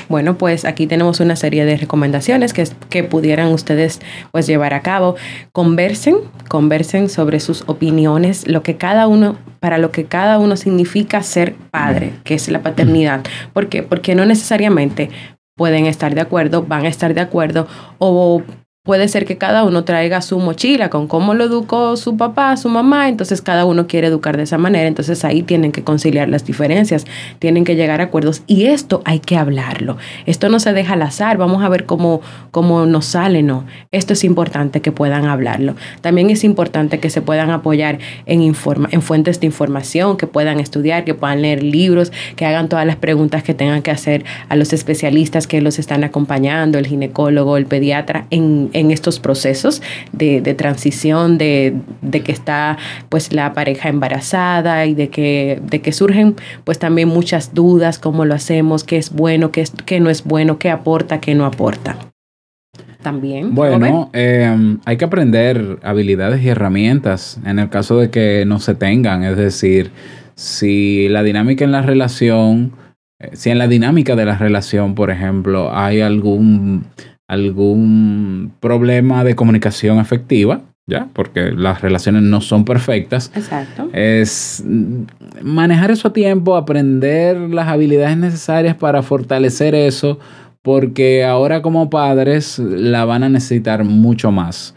Bueno, 0.08 0.36
pues 0.36 0.64
aquí 0.64 0.88
tenemos 0.88 1.20
una 1.20 1.36
serie 1.36 1.64
de 1.64 1.76
recomendaciones 1.76 2.52
que, 2.52 2.66
que 2.90 3.04
pudieran 3.04 3.52
ustedes 3.52 4.00
pues 4.32 4.48
llevar 4.48 4.74
a 4.74 4.80
cabo. 4.80 5.14
Conversen, 5.52 6.16
conversen 6.48 7.08
sobre 7.08 7.38
sus 7.38 7.62
opiniones, 7.66 8.48
lo 8.48 8.64
que 8.64 8.76
cada 8.76 9.06
uno, 9.06 9.36
para 9.60 9.78
lo 9.78 9.92
que 9.92 10.04
cada 10.04 10.40
uno 10.40 10.56
significa 10.56 11.22
ser 11.22 11.54
padre, 11.70 12.12
que 12.24 12.34
es 12.34 12.48
la 12.48 12.62
paternidad. 12.62 13.20
¿Por 13.52 13.68
qué? 13.68 13.84
Porque 13.84 14.16
no 14.16 14.26
necesariamente 14.26 15.10
pueden 15.56 15.86
estar 15.86 16.14
de 16.14 16.20
acuerdo, 16.20 16.62
van 16.62 16.84
a 16.84 16.88
estar 16.88 17.14
de 17.14 17.20
acuerdo 17.20 17.66
o 17.98 18.42
Puede 18.84 19.08
ser 19.08 19.24
que 19.24 19.38
cada 19.38 19.64
uno 19.64 19.84
traiga 19.84 20.20
su 20.20 20.38
mochila 20.38 20.90
con 20.90 21.08
cómo 21.08 21.32
lo 21.32 21.44
educó 21.44 21.96
su 21.96 22.18
papá, 22.18 22.54
su 22.58 22.68
mamá, 22.68 23.08
entonces 23.08 23.40
cada 23.40 23.64
uno 23.64 23.86
quiere 23.86 24.08
educar 24.08 24.36
de 24.36 24.42
esa 24.42 24.58
manera, 24.58 24.86
entonces 24.86 25.24
ahí 25.24 25.42
tienen 25.42 25.72
que 25.72 25.82
conciliar 25.82 26.28
las 26.28 26.44
diferencias, 26.44 27.06
tienen 27.38 27.64
que 27.64 27.76
llegar 27.76 28.02
a 28.02 28.04
acuerdos 28.04 28.42
y 28.46 28.66
esto 28.66 29.00
hay 29.06 29.20
que 29.20 29.38
hablarlo. 29.38 29.96
Esto 30.26 30.50
no 30.50 30.60
se 30.60 30.74
deja 30.74 30.92
al 30.92 31.00
azar, 31.00 31.38
vamos 31.38 31.64
a 31.64 31.70
ver 31.70 31.86
cómo, 31.86 32.20
cómo 32.50 32.84
nos 32.84 33.06
sale, 33.06 33.42
no. 33.42 33.64
Esto 33.90 34.12
es 34.12 34.22
importante 34.22 34.82
que 34.82 34.92
puedan 34.92 35.24
hablarlo. 35.24 35.76
También 36.02 36.28
es 36.28 36.44
importante 36.44 37.00
que 37.00 37.08
se 37.08 37.22
puedan 37.22 37.48
apoyar 37.48 38.00
en, 38.26 38.42
informa 38.42 38.90
en 38.92 39.00
fuentes 39.00 39.40
de 39.40 39.46
información, 39.46 40.18
que 40.18 40.26
puedan 40.26 40.60
estudiar, 40.60 41.04
que 41.04 41.14
puedan 41.14 41.40
leer 41.40 41.62
libros, 41.62 42.12
que 42.36 42.44
hagan 42.44 42.68
todas 42.68 42.84
las 42.84 42.96
preguntas 42.96 43.44
que 43.44 43.54
tengan 43.54 43.80
que 43.80 43.92
hacer 43.92 44.26
a 44.50 44.56
los 44.56 44.74
especialistas 44.74 45.46
que 45.46 45.62
los 45.62 45.78
están 45.78 46.04
acompañando, 46.04 46.76
el 46.76 46.86
ginecólogo, 46.86 47.56
el 47.56 47.64
pediatra, 47.64 48.26
en 48.28 48.73
en 48.74 48.90
estos 48.90 49.20
procesos 49.20 49.80
de, 50.12 50.42
transición, 50.54 51.38
de, 51.38 51.74
que 52.12 52.32
está 52.32 52.76
pues 53.08 53.32
la 53.32 53.54
pareja 53.54 53.88
embarazada 53.88 54.84
y 54.84 54.94
de 54.94 55.08
que, 55.08 55.60
de 55.64 55.80
que 55.80 55.92
surgen 55.92 56.36
pues 56.64 56.78
también 56.78 57.08
muchas 57.08 57.54
dudas, 57.54 57.98
cómo 57.98 58.24
lo 58.26 58.34
hacemos, 58.34 58.84
qué 58.84 58.98
es 58.98 59.10
bueno, 59.10 59.50
qué, 59.50 59.62
es, 59.62 59.72
qué 59.86 60.00
no 60.00 60.10
es 60.10 60.24
bueno, 60.24 60.58
qué 60.58 60.70
aporta, 60.70 61.20
qué 61.20 61.34
no 61.34 61.46
aporta. 61.46 61.96
También. 63.02 63.54
Bueno, 63.54 64.10
em, 64.14 64.78
hay 64.86 64.96
que 64.96 65.04
aprender 65.04 65.78
habilidades 65.82 66.42
y 66.42 66.48
herramientas 66.48 67.38
en 67.44 67.58
el 67.58 67.68
caso 67.68 67.98
de 67.98 68.10
que 68.10 68.44
no 68.46 68.58
se 68.60 68.74
tengan. 68.74 69.24
Es 69.24 69.36
decir, 69.36 69.90
si 70.36 71.08
la 71.08 71.22
dinámica 71.22 71.64
en 71.64 71.72
la 71.72 71.82
relación, 71.82 72.72
eh, 73.20 73.30
si 73.34 73.50
en 73.50 73.58
la 73.58 73.68
dinámica 73.68 74.16
de 74.16 74.24
la 74.24 74.38
relación, 74.38 74.94
por 74.94 75.10
ejemplo, 75.10 75.76
hay 75.76 76.00
algún 76.00 76.86
algún 77.28 78.52
problema 78.60 79.24
de 79.24 79.34
comunicación 79.34 79.98
efectiva, 79.98 80.62
¿ya? 80.86 81.08
Porque 81.12 81.52
las 81.52 81.80
relaciones 81.80 82.22
no 82.22 82.40
son 82.40 82.64
perfectas. 82.64 83.30
Exacto. 83.34 83.88
Es 83.92 84.64
manejar 85.42 85.90
eso 85.90 86.08
a 86.08 86.12
tiempo, 86.12 86.56
aprender 86.56 87.36
las 87.36 87.68
habilidades 87.68 88.16
necesarias 88.16 88.76
para 88.76 89.02
fortalecer 89.02 89.74
eso, 89.74 90.18
porque 90.62 91.24
ahora 91.24 91.62
como 91.62 91.90
padres 91.90 92.58
la 92.58 93.04
van 93.04 93.22
a 93.22 93.28
necesitar 93.28 93.84
mucho 93.84 94.30
más 94.30 94.74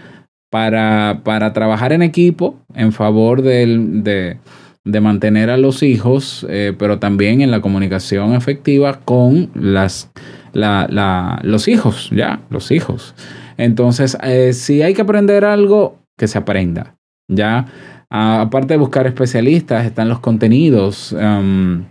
para, 0.50 1.22
para 1.24 1.54
trabajar 1.54 1.92
en 1.94 2.01
equipo 2.01 2.56
en 2.74 2.92
favor 2.92 3.42
de, 3.42 4.38
de, 4.84 5.01
mantener 5.01 5.50
a 5.50 5.58
los 5.58 5.84
hijos, 5.84 6.46
eh, 6.50 6.74
pero 6.77 7.00
también 7.00 7.42
en 7.42 7.51
la 7.51 7.62
comunicación 7.62 8.34
efectiva 8.34 9.00
con 9.04 9.50
las 9.54 10.12
la, 10.57 10.87
la, 10.89 11.39
los 11.43 11.67
hijos, 11.67 12.09
ya, 12.11 12.41
los 12.49 12.71
hijos. 12.71 13.13
Entonces, 13.57 14.17
eh, 14.23 14.53
si 14.53 14.81
hay 14.81 14.93
que 14.93 15.03
aprender 15.03 15.45
algo, 15.45 15.99
que 16.17 16.27
se 16.27 16.37
aprenda, 16.37 16.95
ya. 17.29 17.67
aparte 18.09 18.73
de 18.73 18.77
buscar 18.77 19.05
especialistas, 19.05 19.85
están 19.85 20.09
los 20.09 20.19
contenidos. 20.19 21.13
Um, 21.13 21.85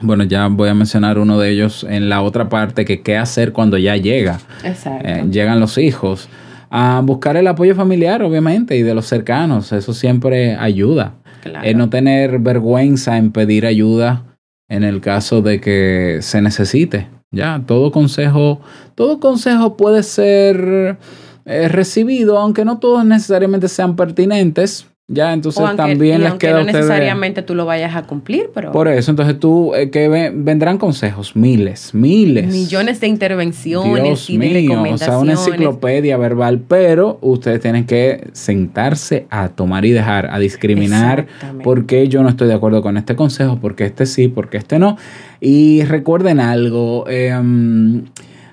bueno, 0.00 0.24
ya 0.24 0.48
voy 0.48 0.68
a 0.68 0.74
mencionar 0.74 1.18
uno 1.18 1.38
de 1.38 1.50
ellos 1.50 1.86
en 1.88 2.10
la 2.10 2.20
otra 2.20 2.48
parte, 2.48 2.84
que 2.84 3.00
qué 3.00 3.16
hacer 3.16 3.52
cuando 3.52 3.78
ya 3.78 3.96
llega. 3.96 4.38
Exacto. 4.62 5.08
Eh, 5.08 5.24
llegan 5.30 5.60
los 5.60 5.78
hijos. 5.78 6.28
A 6.70 7.00
buscar 7.02 7.36
el 7.36 7.46
apoyo 7.46 7.74
familiar, 7.74 8.22
obviamente, 8.22 8.76
y 8.76 8.82
de 8.82 8.94
los 8.94 9.06
cercanos. 9.06 9.72
Eso 9.72 9.94
siempre 9.94 10.56
ayuda. 10.56 11.14
Claro. 11.42 11.76
no 11.76 11.90
tener 11.90 12.38
vergüenza 12.38 13.18
en 13.18 13.30
pedir 13.30 13.66
ayuda 13.66 14.24
en 14.70 14.82
el 14.82 15.02
caso 15.02 15.42
de 15.42 15.60
que 15.60 16.20
se 16.22 16.40
necesite. 16.40 17.08
Ya, 17.34 17.62
todo 17.66 17.90
consejo, 17.90 18.60
todo 18.94 19.18
consejo 19.18 19.76
puede 19.76 20.02
ser 20.02 20.98
eh, 21.44 21.68
recibido, 21.68 22.38
aunque 22.38 22.64
no 22.64 22.78
todos 22.78 23.04
necesariamente 23.04 23.68
sean 23.68 23.96
pertinentes. 23.96 24.86
Ya, 25.06 25.34
entonces 25.34 25.62
también 25.76 26.22
les 26.22 26.32
queda 26.34 26.60
no 26.60 26.64
necesariamente 26.64 27.42
tú 27.42 27.54
lo 27.54 27.66
vayas 27.66 27.94
a 27.94 28.04
cumplir, 28.04 28.50
pero... 28.54 28.72
Por 28.72 28.88
eso, 28.88 29.10
entonces 29.10 29.38
tú, 29.38 29.74
eh, 29.74 29.90
que 29.90 30.08
vendrán 30.08 30.78
consejos, 30.78 31.36
miles, 31.36 31.92
miles. 31.92 32.46
Millones 32.46 33.00
de 33.00 33.08
intervenciones 33.08 34.30
y 34.30 34.38
de 34.38 34.48
recomendaciones. 34.48 35.02
O 35.02 35.04
sea, 35.04 35.18
una 35.18 35.32
enciclopedia 35.32 36.16
verbal, 36.16 36.62
pero 36.66 37.18
ustedes 37.20 37.60
tienen 37.60 37.84
que 37.84 38.28
sentarse 38.32 39.26
a 39.28 39.50
tomar 39.50 39.84
y 39.84 39.90
dejar, 39.90 40.30
a 40.30 40.38
discriminar 40.38 41.26
por 41.62 41.84
qué 41.84 42.08
yo 42.08 42.22
no 42.22 42.30
estoy 42.30 42.48
de 42.48 42.54
acuerdo 42.54 42.80
con 42.80 42.96
este 42.96 43.14
consejo, 43.14 43.58
porque 43.60 43.84
este 43.84 44.06
sí, 44.06 44.28
porque 44.28 44.56
este 44.56 44.78
no. 44.78 44.96
Y 45.38 45.84
recuerden 45.84 46.40
algo, 46.40 47.06
em, 47.08 48.04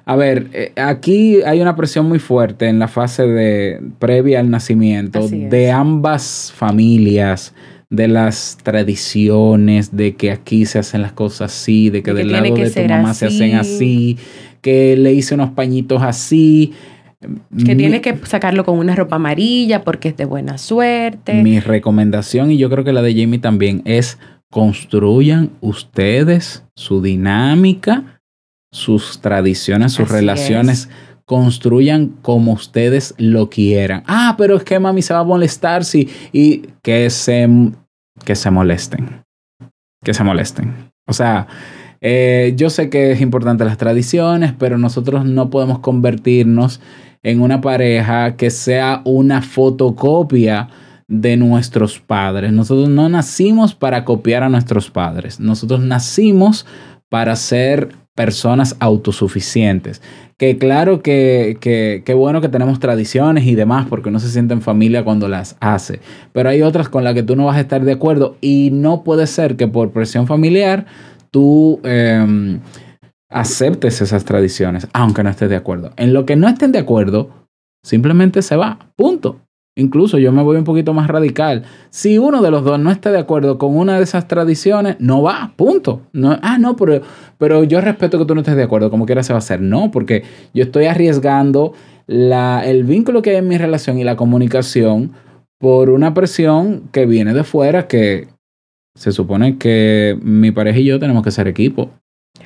a 0.06 0.16
ver, 0.16 0.48
eh, 0.54 0.72
aquí 0.76 1.42
hay 1.44 1.62
una 1.62 1.76
presión 1.76 2.08
muy 2.08 2.20
fuerte 2.20 2.68
en 2.68 2.80
la 2.80 2.88
fase 2.88 3.28
de 3.28 3.82
previa 4.00 4.40
al 4.40 4.50
nacimiento 4.50 5.28
de 5.28 5.72
ambas 5.72 6.52
familias, 6.56 7.54
de 7.90 8.08
las 8.08 8.58
tradiciones, 8.64 9.96
de 9.96 10.16
que 10.16 10.32
aquí 10.32 10.66
se 10.66 10.80
hacen 10.80 11.02
las 11.02 11.12
cosas 11.12 11.54
así, 11.54 11.90
de 11.90 12.02
que, 12.02 12.14
del 12.14 12.32
lado 12.32 12.56
de 12.56 12.70
tu 12.70 12.82
mamá 12.82 13.14
se 13.14 13.28
hacen 13.28 13.56
así, 13.56 14.18
que 14.62 14.96
le 14.98 15.14
hice 15.14 15.36
unos 15.36 15.52
pañitos 15.52 16.02
así. 16.02 16.74
Que 17.64 17.76
tiene 17.76 18.02
que 18.02 18.18
sacarlo 18.24 18.66
con 18.66 18.80
una 18.80 18.96
ropa 18.96 19.18
amarilla 19.18 19.84
porque 19.84 20.10
es 20.10 20.18
de 20.18 20.26
buena 20.26 20.58
suerte. 20.58 21.44
Mi 21.44 21.60
recomendación, 21.60 22.50
y 22.50 22.58
yo 22.58 22.70
creo 22.70 22.84
que 22.84 22.94
la 22.94 23.04
de 23.04 23.14
Jamie 23.14 23.40
también, 23.40 23.84
es 23.86 24.18
construyan 24.50 25.52
ustedes 25.62 26.66
su 26.76 27.02
dinámica 27.02 28.21
sus 28.72 29.20
tradiciones, 29.20 29.94
sus 29.94 30.10
relaciones. 30.10 30.90
Construyan 31.26 32.08
como 32.22 32.54
ustedes 32.54 33.14
lo 33.18 33.50
quieran. 33.50 34.04
Ah, 34.08 34.36
pero 34.38 34.58
es 34.58 34.64
que 34.64 34.80
mami 34.80 35.02
se 35.02 35.14
va 35.14 35.20
a 35.22 35.24
molestar 35.24 35.86
si. 35.86 36.10
Y 36.34 36.64
que 36.82 37.10
se, 37.10 37.48
que 38.26 38.36
se 38.36 38.52
molesten. 38.52 39.24
Que 40.04 40.14
se 40.14 40.24
molesten. 40.24 40.92
O 41.08 41.14
sea, 41.14 41.48
eh, 42.02 42.54
yo 42.58 42.70
sé 42.70 42.90
que 42.90 43.12
es 43.12 43.22
importante 43.22 43.64
las 43.64 43.78
tradiciones, 43.78 44.54
pero 44.58 44.78
nosotros 44.78 45.24
no 45.24 45.50
podemos 45.50 45.80
convertirnos 45.80 46.82
en 47.24 47.42
una 47.42 47.62
pareja 47.62 48.36
que 48.36 48.50
sea 48.50 49.02
una 49.06 49.42
fotocopia 49.42 50.70
de 51.08 51.38
nuestros 51.38 52.00
padres. 52.00 52.52
Nosotros 52.52 52.90
no 52.90 53.08
nacimos 53.10 53.76
para 53.76 54.04
copiar 54.06 54.44
a 54.44 54.50
nuestros 54.50 54.90
padres. 54.90 55.40
Nosotros 55.40 55.82
nacimos 55.82 56.66
para 57.10 57.36
ser 57.36 58.01
personas 58.16 58.76
autosuficientes. 58.80 60.02
Que 60.38 60.58
claro 60.58 61.02
que, 61.02 61.58
que, 61.62 62.14
bueno 62.14 62.42
que 62.42 62.50
tenemos 62.50 62.80
tradiciones 62.80 63.46
y 63.46 63.56
demás, 63.56 63.88
porque 63.90 64.10
uno 64.10 64.20
se 64.20 64.30
siente 64.30 64.54
en 64.54 64.62
familia 64.62 65.04
cuando 65.04 65.28
las 65.28 65.56
hace. 65.60 66.00
Pero 66.34 66.50
hay 66.50 66.62
otras 66.62 66.90
con 66.90 67.04
las 67.04 67.14
que 67.14 67.24
tú 67.24 67.36
no 67.36 67.46
vas 67.46 67.58
a 67.58 67.62
estar 67.62 67.84
de 67.84 67.94
acuerdo 67.94 68.38
y 68.42 68.70
no 68.72 69.04
puede 69.04 69.28
ser 69.28 69.56
que 69.56 69.68
por 69.68 69.92
presión 69.92 70.28
familiar 70.28 70.86
tú 71.30 71.80
em, 71.84 72.60
aceptes 73.30 74.02
esas 74.02 74.26
tradiciones, 74.26 74.88
aunque 74.94 75.24
no 75.24 75.30
estés 75.30 75.50
de 75.50 75.56
acuerdo. 75.56 75.92
En 75.96 76.14
lo 76.14 76.26
que 76.26 76.36
no 76.36 76.48
estén 76.48 76.72
de 76.72 76.80
acuerdo, 76.80 77.30
simplemente 77.84 78.42
se 78.42 78.56
va. 78.56 78.80
Punto. 78.96 79.40
Incluso 79.76 80.18
yo 80.18 80.34
me 80.34 80.44
voy 80.44 80.58
un 80.58 80.66
poquito 80.66 80.94
más 80.94 81.08
radical. 81.08 81.64
Si 81.90 82.18
uno 82.18 82.42
de 82.42 82.52
los 82.52 82.64
dos 82.66 82.78
no 82.78 82.92
está 82.92 83.12
de 83.12 83.20
acuerdo 83.20 83.58
con 83.58 83.78
una 83.78 83.98
de 83.98 84.04
esas 84.04 84.28
tradiciones, 84.28 84.98
no 85.00 85.22
va, 85.22 85.54
punto. 85.56 86.02
No, 86.12 86.38
ah, 86.42 86.58
no, 86.58 86.76
pero, 86.76 87.02
pero 87.38 87.64
yo 87.64 87.80
respeto 87.80 88.20
que 88.20 88.26
tú 88.26 88.36
no 88.36 88.42
estés 88.42 88.58
de 88.58 88.64
acuerdo, 88.64 88.92
como 88.92 89.06
quiera 89.06 89.24
se 89.24 89.32
va 89.32 89.38
a 89.38 89.40
hacer. 89.40 89.62
No, 89.62 89.90
porque 89.90 90.24
yo 90.54 90.64
estoy 90.64 90.86
arriesgando 90.86 91.74
la, 92.06 92.66
el 92.66 92.84
vínculo 92.84 93.22
que 93.22 93.30
hay 93.30 93.38
en 93.38 93.48
mi 93.48 93.58
relación 93.58 93.98
y 93.98 94.04
la 94.04 94.18
comunicación 94.18 95.14
por 95.58 95.90
una 95.90 96.14
presión 96.14 96.90
que 96.92 97.06
viene 97.06 97.34
de 97.34 97.46
fuera 97.46 97.88
que 97.88 98.28
se 98.96 99.14
supone 99.14 99.58
que 99.58 100.18
mi 100.22 100.52
pareja 100.52 100.80
y 100.80 100.86
yo 100.86 101.00
tenemos 101.00 101.24
que 101.24 101.32
ser 101.32 101.48
equipo. 101.48 101.92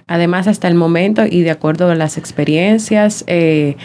Además, 0.07 0.47
hasta 0.47 0.67
el 0.67 0.75
momento 0.75 1.23
y 1.25 1.41
de 1.41 1.49
acuerdo 1.49 1.89
a 1.89 1.95
las 1.95 2.17
experiencias 2.19 3.23
eh, 3.25 3.75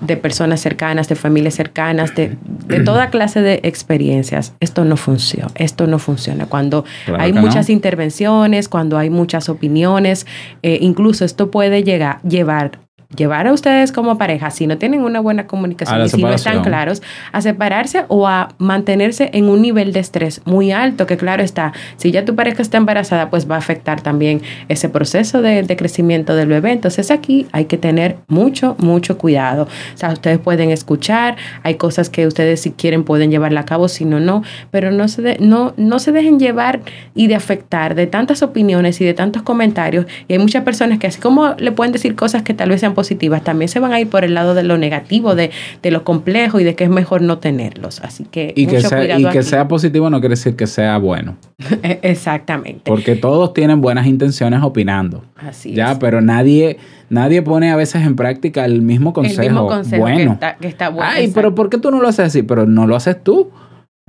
de 0.00 0.16
personas 0.16 0.60
cercanas, 0.60 1.08
de 1.08 1.14
familias 1.14 1.54
cercanas, 1.54 2.14
de, 2.14 2.36
toda 2.84 3.10
clase 3.10 3.42
de 3.42 3.60
experiencias, 3.62 4.54
esto 4.60 4.84
no 4.84 4.96
funciona. 4.96 5.50
Esto 5.56 5.86
no 5.86 5.98
funciona. 5.98 6.46
Cuando 6.46 6.84
hay 7.18 7.34
muchas 7.34 7.68
intervenciones, 7.68 8.68
cuando 8.68 8.96
hay 8.96 9.10
muchas 9.10 9.50
opiniones, 9.50 10.26
eh, 10.62 10.78
incluso 10.80 11.26
esto 11.26 11.50
puede 11.50 11.82
llegar, 11.84 12.22
llevar 12.22 12.87
llevar 13.16 13.46
a 13.46 13.54
ustedes 13.54 13.90
como 13.90 14.18
pareja, 14.18 14.50
si 14.50 14.66
no 14.66 14.76
tienen 14.76 15.00
una 15.00 15.20
buena 15.20 15.46
comunicación 15.46 16.04
y 16.04 16.08
si 16.10 16.22
no 16.22 16.32
están 16.32 16.62
claros, 16.62 17.02
a 17.32 17.40
separarse 17.40 18.04
o 18.08 18.28
a 18.28 18.50
mantenerse 18.58 19.30
en 19.32 19.48
un 19.48 19.62
nivel 19.62 19.94
de 19.94 20.00
estrés 20.00 20.42
muy 20.44 20.72
alto, 20.72 21.06
que 21.06 21.16
claro 21.16 21.42
está, 21.42 21.72
si 21.96 22.10
ya 22.10 22.26
tu 22.26 22.34
pareja 22.34 22.60
está 22.60 22.76
embarazada, 22.76 23.30
pues 23.30 23.50
va 23.50 23.54
a 23.54 23.58
afectar 23.58 24.02
también 24.02 24.42
ese 24.68 24.90
proceso 24.90 25.40
de, 25.40 25.66
crecimiento 25.78 26.34
del 26.34 26.48
bebé. 26.48 26.72
Entonces 26.72 27.10
aquí 27.10 27.46
hay 27.52 27.64
que 27.64 27.78
tener 27.78 28.16
mucho, 28.28 28.76
mucho 28.78 29.16
cuidado. 29.16 29.68
O 29.94 29.96
sea, 29.96 30.10
ustedes 30.10 30.38
pueden 30.38 30.70
escuchar, 30.70 31.36
hay 31.62 31.76
cosas 31.76 32.10
que 32.10 32.26
ustedes 32.26 32.60
si 32.60 32.72
quieren 32.72 33.04
pueden 33.04 33.30
llevarla 33.30 33.60
a 33.60 33.64
cabo, 33.64 33.88
si 33.88 34.04
no, 34.04 34.20
no, 34.20 34.42
pero 34.70 34.90
no 34.90 35.08
se, 35.08 35.38
no, 35.40 35.72
no 35.78 35.98
se 35.98 36.12
dejen 36.12 36.38
llevar 36.38 36.80
y 37.14 37.28
de 37.28 37.36
afectar 37.36 37.94
de 37.94 38.06
tantas 38.06 38.42
opiniones 38.42 39.00
y 39.00 39.06
de 39.06 39.14
tantos 39.14 39.42
comentarios. 39.42 40.06
Y 40.26 40.34
hay 40.34 40.38
muchas 40.38 40.64
personas 40.64 40.98
que 40.98 41.06
así 41.06 41.20
como 41.20 41.54
le 41.58 41.72
pueden 41.72 41.92
decir 41.92 42.14
cosas 42.14 42.42
que 42.42 42.52
tal 42.52 42.68
vez 42.68 42.80
sean 42.80 42.94
positivas, 42.98 43.44
también 43.44 43.68
se 43.68 43.78
van 43.78 43.92
a 43.92 44.00
ir 44.00 44.08
por 44.08 44.24
el 44.24 44.34
lado 44.34 44.54
de 44.54 44.64
lo 44.64 44.76
negativo, 44.76 45.36
de, 45.36 45.52
de 45.84 45.90
lo 45.92 46.02
complejo 46.02 46.58
y 46.58 46.64
de 46.64 46.74
que 46.74 46.82
es 46.82 46.90
mejor 46.90 47.22
no 47.22 47.38
tenerlos. 47.38 48.00
Así 48.00 48.24
que... 48.24 48.52
Y 48.56 48.66
que, 48.66 48.80
sea, 48.80 49.16
y 49.16 49.24
que 49.26 49.44
sea 49.44 49.68
positivo 49.68 50.10
no 50.10 50.18
quiere 50.18 50.32
decir 50.32 50.56
que 50.56 50.66
sea 50.66 50.98
bueno. 50.98 51.36
E, 51.82 52.00
exactamente. 52.02 52.82
Porque 52.84 53.14
todos 53.14 53.54
tienen 53.54 53.80
buenas 53.80 54.06
intenciones 54.06 54.62
opinando. 54.64 55.22
Así 55.36 55.74
ya, 55.74 55.96
pero 56.00 56.20
nadie, 56.20 56.78
nadie 57.08 57.40
pone 57.40 57.70
a 57.70 57.76
veces 57.76 58.04
en 58.04 58.16
práctica 58.16 58.64
el 58.64 58.82
mismo 58.82 59.12
consejo. 59.12 59.42
El 59.42 59.48
mismo 59.48 59.68
consejo 59.68 60.02
bueno. 60.02 60.40
Que 60.60 60.66
está, 60.66 60.88
bueno. 60.88 61.08
Ay, 61.08 61.30
pero 61.32 61.54
¿por 61.54 61.70
qué 61.70 61.78
tú 61.78 61.92
no 61.92 62.00
lo 62.00 62.08
haces 62.08 62.26
así? 62.26 62.42
Pero 62.42 62.66
no 62.66 62.88
lo 62.88 62.96
haces 62.96 63.22
tú. 63.22 63.52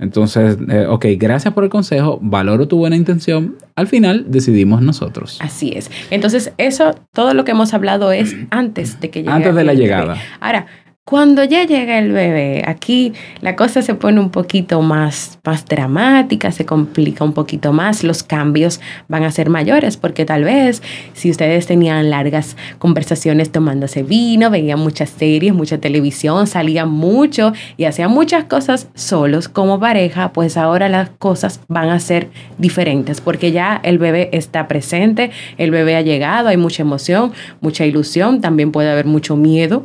Entonces, 0.00 0.56
eh, 0.70 0.86
ok, 0.88 1.06
gracias 1.16 1.52
por 1.52 1.64
el 1.64 1.70
consejo, 1.70 2.18
valoro 2.22 2.66
tu 2.66 2.78
buena 2.78 2.96
intención, 2.96 3.56
al 3.76 3.86
final 3.86 4.24
decidimos 4.28 4.80
nosotros. 4.80 5.38
Así 5.40 5.72
es. 5.76 5.90
Entonces, 6.10 6.52
eso, 6.56 6.94
todo 7.12 7.34
lo 7.34 7.44
que 7.44 7.50
hemos 7.50 7.74
hablado 7.74 8.10
es 8.10 8.34
antes 8.50 9.00
de 9.00 9.10
que 9.10 9.20
llegue. 9.20 9.32
Antes 9.32 9.54
de 9.54 9.64
la 9.64 9.74
llegada. 9.74 10.16
Ahora, 10.40 10.66
cuando 11.10 11.42
ya 11.42 11.64
llega 11.64 11.98
el 11.98 12.12
bebé, 12.12 12.62
aquí 12.68 13.14
la 13.40 13.56
cosa 13.56 13.82
se 13.82 13.96
pone 13.96 14.20
un 14.20 14.30
poquito 14.30 14.80
más, 14.80 15.40
más 15.44 15.66
dramática, 15.66 16.52
se 16.52 16.64
complica 16.64 17.24
un 17.24 17.32
poquito 17.32 17.72
más, 17.72 18.04
los 18.04 18.22
cambios 18.22 18.80
van 19.08 19.24
a 19.24 19.32
ser 19.32 19.50
mayores, 19.50 19.96
porque 19.96 20.24
tal 20.24 20.44
vez 20.44 20.84
si 21.12 21.28
ustedes 21.28 21.66
tenían 21.66 22.10
largas 22.10 22.56
conversaciones 22.78 23.50
tomándose 23.50 24.04
vino, 24.04 24.50
veían 24.50 24.78
muchas 24.78 25.10
series, 25.10 25.52
mucha 25.52 25.78
televisión, 25.78 26.46
salían 26.46 26.88
mucho 26.88 27.54
y 27.76 27.86
hacían 27.86 28.12
muchas 28.12 28.44
cosas 28.44 28.86
solos 28.94 29.48
como 29.48 29.80
pareja, 29.80 30.32
pues 30.32 30.56
ahora 30.56 30.88
las 30.88 31.10
cosas 31.10 31.58
van 31.66 31.88
a 31.88 31.98
ser 31.98 32.28
diferentes, 32.58 33.20
porque 33.20 33.50
ya 33.50 33.80
el 33.82 33.98
bebé 33.98 34.30
está 34.32 34.68
presente, 34.68 35.32
el 35.58 35.72
bebé 35.72 35.96
ha 35.96 36.02
llegado, 36.02 36.50
hay 36.50 36.56
mucha 36.56 36.82
emoción, 36.82 37.32
mucha 37.60 37.84
ilusión, 37.84 38.40
también 38.40 38.70
puede 38.70 38.92
haber 38.92 39.06
mucho 39.06 39.34
miedo 39.34 39.82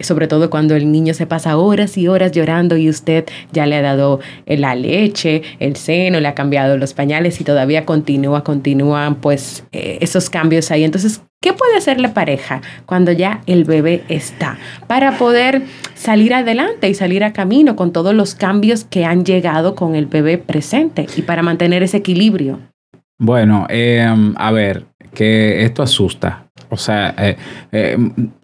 sobre 0.00 0.28
todo 0.28 0.50
cuando 0.50 0.74
el 0.74 0.90
niño 0.90 1.14
se 1.14 1.26
pasa 1.26 1.56
horas 1.56 1.96
y 1.98 2.08
horas 2.08 2.32
llorando 2.32 2.76
y 2.76 2.88
usted 2.88 3.26
ya 3.52 3.66
le 3.66 3.76
ha 3.76 3.82
dado 3.82 4.20
la 4.46 4.74
leche, 4.74 5.42
el 5.58 5.76
seno, 5.76 6.20
le 6.20 6.28
ha 6.28 6.34
cambiado 6.34 6.76
los 6.76 6.94
pañales 6.94 7.40
y 7.40 7.44
todavía 7.44 7.84
continúa, 7.84 8.44
continúan 8.44 9.16
pues 9.16 9.64
eh, 9.72 9.98
esos 10.00 10.30
cambios 10.30 10.70
ahí. 10.70 10.84
Entonces, 10.84 11.22
¿qué 11.40 11.52
puede 11.52 11.76
hacer 11.76 12.00
la 12.00 12.14
pareja 12.14 12.60
cuando 12.86 13.12
ya 13.12 13.42
el 13.46 13.64
bebé 13.64 14.02
está 14.08 14.58
para 14.86 15.18
poder 15.18 15.62
salir 15.94 16.34
adelante 16.34 16.88
y 16.88 16.94
salir 16.94 17.24
a 17.24 17.32
camino 17.32 17.76
con 17.76 17.92
todos 17.92 18.14
los 18.14 18.34
cambios 18.34 18.84
que 18.84 19.04
han 19.04 19.24
llegado 19.24 19.74
con 19.74 19.94
el 19.94 20.06
bebé 20.06 20.38
presente 20.38 21.06
y 21.16 21.22
para 21.22 21.42
mantener 21.42 21.82
ese 21.82 21.98
equilibrio? 21.98 22.60
Bueno, 23.18 23.66
em, 23.68 24.34
a 24.36 24.52
ver, 24.52 24.86
que 25.14 25.64
esto 25.64 25.82
asusta. 25.82 26.47
O 26.70 26.76
sea, 26.76 27.14
eh, 27.18 27.36
eh, 27.72 27.96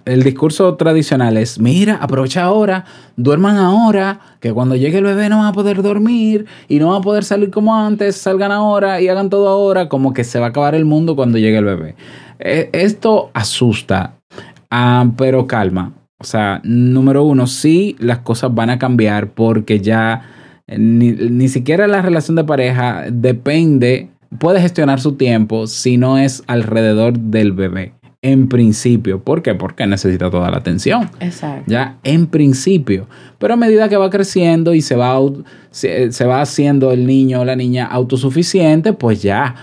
el 0.05 0.23
discurso 0.23 0.75
tradicional 0.77 1.37
es, 1.37 1.59
mira, 1.59 1.97
aprovecha 1.97 2.45
ahora, 2.45 2.85
duerman 3.17 3.57
ahora, 3.57 4.21
que 4.41 4.53
cuando 4.53 4.77
llegue 4.77 4.99
el 4.99 5.05
bebé 5.05 5.29
no 5.29 5.39
van 5.39 5.47
a 5.47 5.53
poder 5.53 5.83
dormir 5.83 6.47
y 6.69 6.79
no 6.79 6.89
van 6.89 7.01
a 7.01 7.03
poder 7.03 7.25
salir 7.25 7.51
como 7.51 7.77
antes, 7.77 8.17
salgan 8.17 8.51
ahora 8.51 9.01
y 9.01 9.09
hagan 9.09 9.29
todo 9.29 9.49
ahora, 9.49 9.89
como 9.89 10.15
que 10.15 10.25
se 10.25 10.39
va 10.39 10.47
a 10.47 10.49
acabar 10.51 10.75
el 10.75 10.85
mundo 10.85 11.17
cuando 11.17 11.39
llegue 11.39 11.59
el 11.59 11.65
bebé. 11.65 11.97
Eh, 12.39 12.71
esto 12.73 13.31
asusta, 13.35 14.15
ah, 14.71 15.07
pero 15.17 15.47
calma. 15.47 15.93
O 16.19 16.25
sea, 16.25 16.61
número 16.65 17.25
uno, 17.25 17.47
sí, 17.47 17.97
las 17.99 18.21
cosas 18.21 18.55
van 18.55 18.71
a 18.71 18.79
cambiar 18.79 19.33
porque 19.33 19.81
ya 19.81 20.23
ni, 20.67 21.13
ni 21.13 21.49
siquiera 21.49 21.87
la 21.87 22.01
relación 22.01 22.37
de 22.37 22.45
pareja 22.45 23.05
depende 23.11 24.09
puede 24.39 24.61
gestionar 24.61 25.01
su 25.01 25.15
tiempo 25.15 25.67
si 25.67 25.97
no 25.97 26.19
es 26.19 26.43
alrededor 26.47 27.19
del 27.19 27.53
bebé 27.53 27.93
en 28.25 28.49
principio. 28.49 29.21
¿Por 29.23 29.43
qué? 29.43 29.55
Porque 29.55 29.87
necesita 29.87 30.31
toda 30.31 30.51
la 30.51 30.57
atención. 30.57 31.11
Exacto. 31.21 31.65
Ya, 31.67 31.99
en 32.05 32.27
principio. 32.27 33.07
Pero 33.39 33.53
a 33.53 33.57
medida 33.59 33.91
que 33.91 33.99
va 33.99 34.09
creciendo 34.09 34.73
y 34.73 34.81
se 34.81 34.97
va, 34.97 35.19
se, 35.71 36.25
va 36.25 36.41
haciendo 36.41 36.91
el 36.91 37.07
niño 37.07 37.43
o 37.43 37.45
la 37.45 37.55
niña 37.55 37.85
autosuficiente, 37.85 38.95
pues 38.95 39.23
ya, 39.23 39.55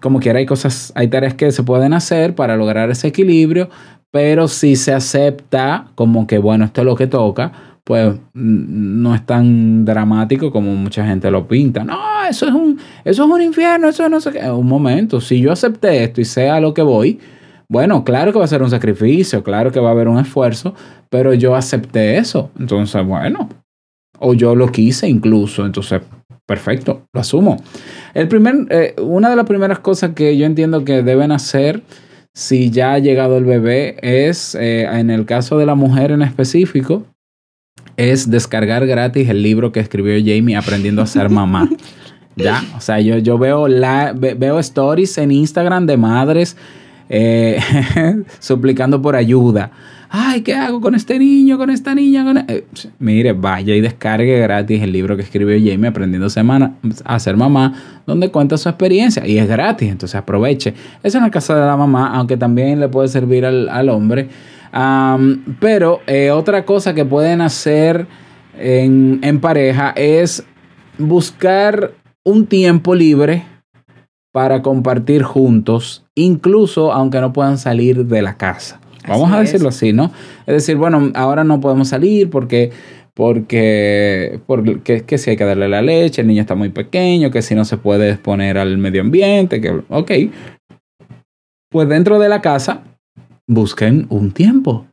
como 0.00 0.18
quiera, 0.18 0.40
hay 0.40 0.46
cosas, 0.46 0.92
hay 0.96 1.06
tareas 1.06 1.34
que 1.34 1.52
se 1.52 1.62
pueden 1.62 1.92
hacer 1.92 2.34
para 2.34 2.56
lograr 2.56 2.90
ese 2.90 3.06
equilibrio, 3.06 3.70
pero 4.10 4.48
si 4.48 4.74
se 4.74 4.92
acepta 4.92 5.92
como 5.94 6.26
que, 6.26 6.38
bueno, 6.38 6.64
esto 6.64 6.80
es 6.80 6.84
lo 6.84 6.96
que 6.96 7.06
toca, 7.06 7.52
pues 7.84 8.16
no 8.34 9.14
es 9.14 9.24
tan 9.24 9.84
dramático 9.84 10.50
como 10.50 10.74
mucha 10.74 11.06
gente 11.06 11.30
lo 11.30 11.46
pinta. 11.46 11.84
No, 11.84 12.24
eso 12.28 12.48
es 12.48 12.52
un, 12.52 12.80
eso 13.04 13.24
es 13.24 13.30
un 13.30 13.42
infierno, 13.42 13.90
eso 13.90 14.08
no 14.08 14.20
sé 14.20 14.32
qué. 14.32 14.50
Un 14.50 14.66
momento, 14.66 15.20
si 15.20 15.40
yo 15.40 15.52
acepté 15.52 16.02
esto 16.02 16.20
y 16.20 16.24
sé 16.24 16.50
a 16.50 16.58
lo 16.58 16.74
que 16.74 16.82
voy, 16.82 17.20
bueno, 17.70 18.02
claro 18.02 18.32
que 18.32 18.38
va 18.40 18.44
a 18.44 18.48
ser 18.48 18.64
un 18.64 18.70
sacrificio, 18.70 19.44
claro 19.44 19.70
que 19.70 19.78
va 19.78 19.90
a 19.90 19.92
haber 19.92 20.08
un 20.08 20.18
esfuerzo, 20.18 20.74
pero 21.08 21.34
yo 21.34 21.54
acepté 21.54 22.18
eso. 22.18 22.50
Entonces, 22.58 23.06
bueno, 23.06 23.48
o 24.18 24.34
yo 24.34 24.56
lo 24.56 24.72
quise 24.72 25.08
incluso, 25.08 25.64
entonces, 25.64 26.00
perfecto, 26.46 27.06
lo 27.12 27.20
asumo. 27.20 27.62
El 28.12 28.26
primer, 28.26 28.66
eh, 28.70 28.96
una 29.00 29.30
de 29.30 29.36
las 29.36 29.46
primeras 29.46 29.78
cosas 29.78 30.14
que 30.16 30.36
yo 30.36 30.46
entiendo 30.46 30.84
que 30.84 31.04
deben 31.04 31.30
hacer 31.30 31.84
si 32.34 32.70
ya 32.70 32.94
ha 32.94 32.98
llegado 32.98 33.38
el 33.38 33.44
bebé 33.44 33.98
es, 34.02 34.56
eh, 34.56 34.86
en 34.90 35.08
el 35.08 35.24
caso 35.24 35.56
de 35.56 35.66
la 35.66 35.76
mujer 35.76 36.10
en 36.10 36.22
específico, 36.22 37.06
es 37.96 38.28
descargar 38.28 38.84
gratis 38.84 39.28
el 39.28 39.44
libro 39.44 39.70
que 39.70 39.78
escribió 39.78 40.14
Jamie 40.18 40.56
Aprendiendo 40.56 41.02
a 41.02 41.06
ser 41.06 41.28
mamá. 41.30 41.70
ya, 42.34 42.64
o 42.76 42.80
sea, 42.80 42.98
yo, 42.98 43.18
yo 43.18 43.38
veo, 43.38 43.68
la, 43.68 44.12
veo 44.12 44.58
stories 44.58 45.18
en 45.18 45.30
Instagram 45.30 45.86
de 45.86 45.96
madres 45.96 46.56
eh, 47.10 47.60
suplicando 48.38 49.02
por 49.02 49.16
ayuda. 49.16 49.72
Ay, 50.08 50.40
¿qué 50.42 50.54
hago 50.54 50.80
con 50.80 50.94
este 50.94 51.18
niño, 51.18 51.58
con 51.58 51.68
esta 51.68 51.94
niña? 51.94 52.44
E-? 52.48 52.54
Eh, 52.54 52.64
mire, 53.00 53.32
vaya 53.32 53.74
y 53.74 53.80
descargue 53.80 54.38
gratis 54.38 54.82
el 54.82 54.92
libro 54.92 55.16
que 55.16 55.22
escribió 55.22 55.56
Jamie 55.58 55.88
Aprendiendo 55.88 56.30
Semana 56.30 56.76
a 57.04 57.18
ser 57.18 57.36
mamá, 57.36 57.74
donde 58.06 58.30
cuenta 58.30 58.56
su 58.56 58.68
experiencia 58.68 59.26
y 59.26 59.38
es 59.38 59.48
gratis, 59.48 59.90
entonces 59.90 60.14
aproveche. 60.14 60.72
Eso 61.02 61.18
en 61.18 61.24
el 61.24 61.30
caso 61.30 61.54
de 61.54 61.60
la 61.60 61.76
mamá, 61.76 62.12
aunque 62.14 62.36
también 62.36 62.78
le 62.78 62.88
puede 62.88 63.08
servir 63.08 63.44
al, 63.44 63.88
hombre. 63.88 64.28
pero 65.58 66.00
eh, 66.06 66.30
otra 66.30 66.64
cosa 66.64 66.94
que 66.94 67.04
pueden 67.04 67.40
hacer 67.40 68.06
en, 68.56 69.18
en 69.22 69.40
pareja 69.40 69.92
es 69.96 70.44
buscar 70.96 71.92
un 72.22 72.46
tiempo 72.46 72.94
libre 72.94 73.44
para 74.32 74.62
compartir 74.62 75.22
juntos, 75.22 76.04
incluso 76.14 76.92
aunque 76.92 77.20
no 77.20 77.32
puedan 77.32 77.58
salir 77.58 78.06
de 78.06 78.22
la 78.22 78.36
casa. 78.36 78.80
Vamos 79.08 79.32
a 79.32 79.40
decirlo 79.40 79.70
así, 79.70 79.92
¿no? 79.92 80.12
Es 80.46 80.54
decir, 80.54 80.76
bueno, 80.76 81.10
ahora 81.14 81.42
no 81.42 81.60
podemos 81.60 81.88
salir 81.88 82.30
porque 82.30 82.70
porque, 83.14 84.40
porque 84.46 85.02
que 85.02 85.18
si 85.18 85.30
hay 85.30 85.36
que 85.36 85.44
darle 85.44 85.68
la 85.68 85.82
leche, 85.82 86.22
el 86.22 86.28
niño 86.28 86.42
está 86.42 86.54
muy 86.54 86.70
pequeño, 86.70 87.30
que 87.30 87.42
si 87.42 87.54
no 87.54 87.64
se 87.64 87.76
puede 87.76 88.10
exponer 88.10 88.56
al 88.56 88.78
medio 88.78 89.02
ambiente, 89.02 89.60
que 89.60 89.82
ok. 89.88 90.10
Pues 91.70 91.88
dentro 91.88 92.18
de 92.18 92.28
la 92.28 92.40
casa 92.40 92.82
busquen 93.46 94.06
un 94.08 94.32
tiempo. 94.32 94.86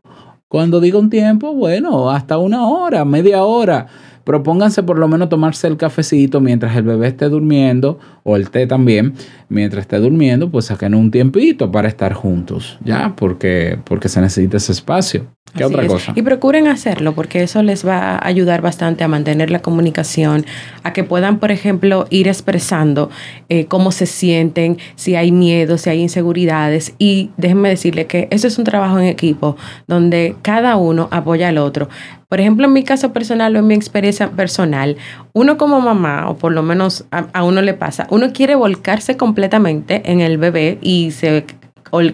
Cuando 0.50 0.80
digo 0.80 1.00
un 1.00 1.10
tiempo, 1.10 1.54
bueno, 1.54 2.10
hasta 2.10 2.38
una 2.38 2.68
hora, 2.68 3.06
media 3.06 3.44
hora 3.44 3.88
propónganse 4.28 4.84
por 4.84 5.00
lo 5.00 5.08
menos 5.08 5.30
tomarse 5.30 5.68
el 5.68 5.78
cafecito 5.78 6.42
mientras 6.42 6.76
el 6.76 6.84
bebé 6.84 7.08
esté 7.08 7.30
durmiendo, 7.30 7.98
o 8.24 8.36
el 8.36 8.50
té 8.50 8.68
también, 8.68 9.14
mientras 9.48 9.84
esté 9.84 10.00
durmiendo, 10.00 10.50
pues 10.52 10.66
saquen 10.66 10.94
un 10.96 11.12
tiempito 11.12 11.72
para 11.72 11.88
estar 11.88 12.12
juntos, 12.12 12.78
¿ya? 12.84 13.14
Porque, 13.16 13.80
porque 13.86 14.10
se 14.10 14.20
necesita 14.20 14.58
ese 14.58 14.74
espacio. 14.74 15.28
¿Qué 15.56 15.64
otra 15.64 15.88
cosa? 15.88 16.12
Y 16.14 16.22
procuren 16.24 16.68
hacerlo 16.68 17.14
porque 17.14 17.42
eso 17.42 17.64
les 17.64 17.88
va 17.88 18.16
a 18.16 18.28
ayudar 18.28 18.62
bastante 18.62 19.06
a 19.06 19.08
mantener 19.08 19.50
la 19.50 19.60
comunicación, 19.60 20.46
a 20.84 20.92
que 20.92 21.06
puedan, 21.06 21.40
por 21.40 21.52
ejemplo, 21.52 22.06
ir 22.10 22.28
expresando 22.28 23.10
eh, 23.48 23.66
cómo 23.66 23.94
se 23.94 24.08
sienten, 24.08 24.78
si 24.96 25.16
hay 25.16 25.32
miedo, 25.32 25.78
si 25.78 25.90
hay 25.90 26.02
inseguridades. 26.02 26.94
Y 27.00 27.32
déjenme 27.38 27.70
decirle 27.70 28.08
que 28.08 28.28
eso 28.30 28.46
es 28.46 28.58
un 28.58 28.66
trabajo 28.66 29.00
en 29.00 29.06
equipo 29.06 29.56
donde 29.88 30.36
cada 30.42 30.76
uno 30.76 31.08
apoya 31.12 31.48
al 31.48 31.58
otro. 31.58 31.88
Por 32.30 32.42
ejemplo, 32.42 32.68
en 32.68 32.74
mi 32.74 32.84
caso 32.84 33.14
personal 33.14 33.56
o 33.56 33.60
en 33.60 33.68
mi 33.68 33.74
experiencia 33.74 34.30
personal, 34.32 34.98
uno 35.32 35.58
como 35.58 35.80
mamá, 35.80 36.30
o 36.30 36.36
por 36.36 36.52
lo 36.52 36.62
menos 36.62 37.06
a, 37.12 37.44
uno 37.44 37.62
le 37.62 37.74
pasa, 37.74 38.06
uno 38.10 38.34
quiere 38.34 38.56
volcarse 38.56 39.16
completamente 39.16 40.12
en 40.12 40.20
el 40.20 40.38
bebé 40.38 40.78
y 40.82 41.12
se 41.12 41.46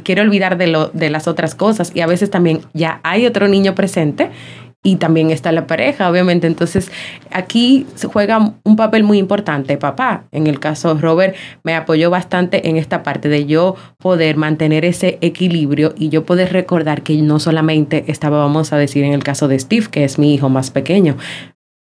quiere 0.03 0.21
olvidar 0.21 0.57
de, 0.57 0.67
lo, 0.67 0.89
de 0.89 1.09
las 1.09 1.27
otras 1.27 1.55
cosas. 1.55 1.91
Y 1.95 2.01
a 2.01 2.05
veces 2.05 2.29
también 2.29 2.61
ya 2.73 2.99
hay 3.01 3.25
otro 3.25 3.47
niño 3.47 3.73
presente 3.73 4.29
y 4.83 4.97
también 4.97 5.31
está 5.31 5.51
la 5.53 5.65
pareja, 5.65 6.09
obviamente. 6.09 6.45
Entonces, 6.45 6.91
aquí 7.31 7.87
juega 8.11 8.53
un 8.63 8.75
papel 8.75 9.03
muy 9.03 9.17
importante, 9.17 9.77
papá. 9.77 10.25
En 10.31 10.45
el 10.45 10.59
caso 10.59 10.93
de 10.93 11.01
Robert, 11.01 11.35
me 11.63 11.73
apoyó 11.73 12.09
bastante 12.09 12.67
en 12.69 12.75
esta 12.75 13.01
parte 13.01 13.29
de 13.29 13.45
yo 13.45 13.75
poder 13.97 14.35
mantener 14.35 14.83
ese 14.83 15.17
equilibrio 15.21 15.95
y 15.97 16.09
yo 16.09 16.25
poder 16.25 16.51
recordar 16.51 17.01
que 17.01 17.15
no 17.21 17.39
solamente 17.39 18.03
estaba, 18.07 18.39
vamos 18.39 18.73
a 18.73 18.77
decir, 18.77 19.05
en 19.05 19.13
el 19.13 19.23
caso 19.23 19.47
de 19.47 19.57
Steve, 19.57 19.87
que 19.89 20.03
es 20.03 20.19
mi 20.19 20.33
hijo 20.33 20.49
más 20.49 20.69
pequeño, 20.69 21.15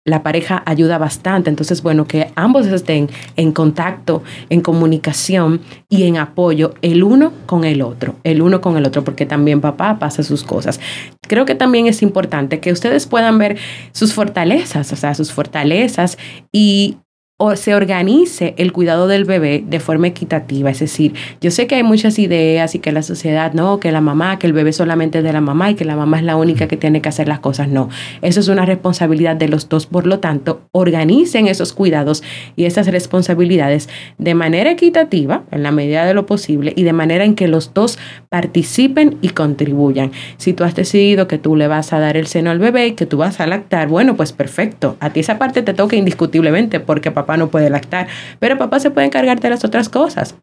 la 0.06 0.24
pareja 0.24 0.64
ayuda 0.66 0.98
bastante. 0.98 1.50
Entonces, 1.50 1.84
bueno, 1.84 2.08
que 2.08 2.32
ambos 2.36 2.66
estén 2.68 3.10
en 3.36 3.52
contacto, 3.52 4.24
en 4.50 4.62
comunicación 4.62 5.62
y 5.90 6.04
en 6.04 6.18
apoyo 6.18 6.74
el 6.82 7.04
uno 7.04 7.34
con 7.46 7.64
el 7.64 7.82
otro, 7.82 8.16
el 8.24 8.42
uno 8.42 8.62
con 8.62 8.78
el 8.78 8.86
otro, 8.86 9.04
porque 9.04 9.26
también 9.26 9.62
papá 9.62 10.00
pasa 10.00 10.24
sus 10.24 10.44
cosas. 10.44 10.80
Creo 11.28 11.46
que 11.46 11.56
también 11.56 11.88
es 11.88 12.02
importante 12.02 12.60
que 12.60 12.72
ustedes 12.72 13.06
puedan 13.06 13.38
ver 13.38 13.58
sus 13.92 14.14
fortalezas, 14.14 14.92
o 14.92 14.96
sea, 14.96 15.14
sus 15.14 15.32
fortalezas 15.32 16.18
y 16.52 16.98
o 17.44 17.56
se 17.56 17.74
organice 17.74 18.54
el 18.58 18.72
cuidado 18.72 19.08
del 19.08 19.26
bebé 19.26 19.64
de 19.68 19.80
forma 19.80 20.06
equitativa. 20.06 20.70
Es 20.70 20.80
decir, 20.80 21.16
yo 21.42 21.50
sé 21.50 21.66
que 21.66 21.74
hay 21.74 21.82
muchas 21.82 22.20
ideas 22.20 22.76
y 22.76 22.80
que 22.80 22.92
la 22.92 23.02
sociedad, 23.02 23.54
no, 23.54 23.80
que 23.80 23.92
la 23.92 24.00
mamá, 24.00 24.38
que 24.38 24.46
el 24.46 24.54
bebé 24.54 24.74
solamente 24.74 25.18
es 25.18 25.24
de 25.24 25.34
la 25.34 25.42
mamá 25.42 25.72
y 25.72 25.74
que 25.74 25.84
la 25.84 25.96
mamá 25.96 26.20
es 26.20 26.24
la 26.24 26.36
única 26.36 26.68
que 26.68 26.78
tiene 26.78 27.02
que 27.02 27.10
hacer 27.10 27.28
las 27.28 27.40
cosas. 27.40 27.68
No, 27.68 27.90
eso 28.22 28.42
es 28.42 28.48
una 28.48 28.64
responsabilidad 28.64 29.36
de 29.36 29.48
los 29.48 29.70
dos. 29.70 29.88
Por 29.88 30.06
lo 30.06 30.20
tanto, 30.20 30.62
organicen 30.72 31.48
esos 31.48 31.74
cuidados 31.74 32.22
y 32.56 32.66
esas 32.66 32.86
responsabilidades 32.86 33.90
de 34.20 34.36
manera 34.36 34.70
equitativa, 34.70 35.42
en 35.50 35.64
la 35.64 35.72
medida 35.72 36.06
de 36.06 36.14
lo 36.14 36.28
posible, 36.28 36.74
y 36.76 36.84
de 36.84 36.94
manera 36.94 37.26
en 37.26 37.34
que 37.34 37.48
los 37.48 37.74
dos 37.74 37.98
participen 38.30 39.18
y 39.24 39.30
contribuyan. 39.30 40.12
Si 40.38 40.54
tú 40.54 40.64
has 40.64 40.76
decidido 40.76 41.28
que 41.28 41.40
tú 41.40 41.56
le 41.56 41.66
vas 41.66 41.92
a 41.92 41.98
dar 41.98 42.18
el 42.18 42.28
seno 42.28 42.52
al 42.52 42.60
bebé 42.60 42.86
y 42.86 42.92
que 42.92 43.08
tú 43.08 43.18
vas 43.18 43.40
a 43.40 43.48
lactar, 43.48 43.88
bueno, 43.88 44.16
pues 44.16 44.32
perfecto. 44.32 44.96
A 45.00 45.10
ti 45.10 45.22
esa 45.22 45.40
parte 45.40 45.64
te 45.64 45.74
toca 45.74 45.96
indiscutiblemente 45.96 46.80
porque 46.80 47.10
papá 47.10 47.31
no 47.38 47.50
puede 47.50 47.70
lactar, 47.70 48.08
pero 48.40 48.58
papá 48.58 48.80
se 48.80 48.92
puede 48.92 49.08
encargar 49.08 49.40
de 49.40 49.50
las 49.50 49.64
otras 49.64 49.90
cosas, 49.90 50.36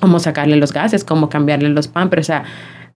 como 0.00 0.20
sacarle 0.20 0.56
los 0.56 0.72
gases, 0.72 1.04
como 1.04 1.28
cambiarle 1.28 1.68
los 1.68 1.88
pampers, 1.88 2.30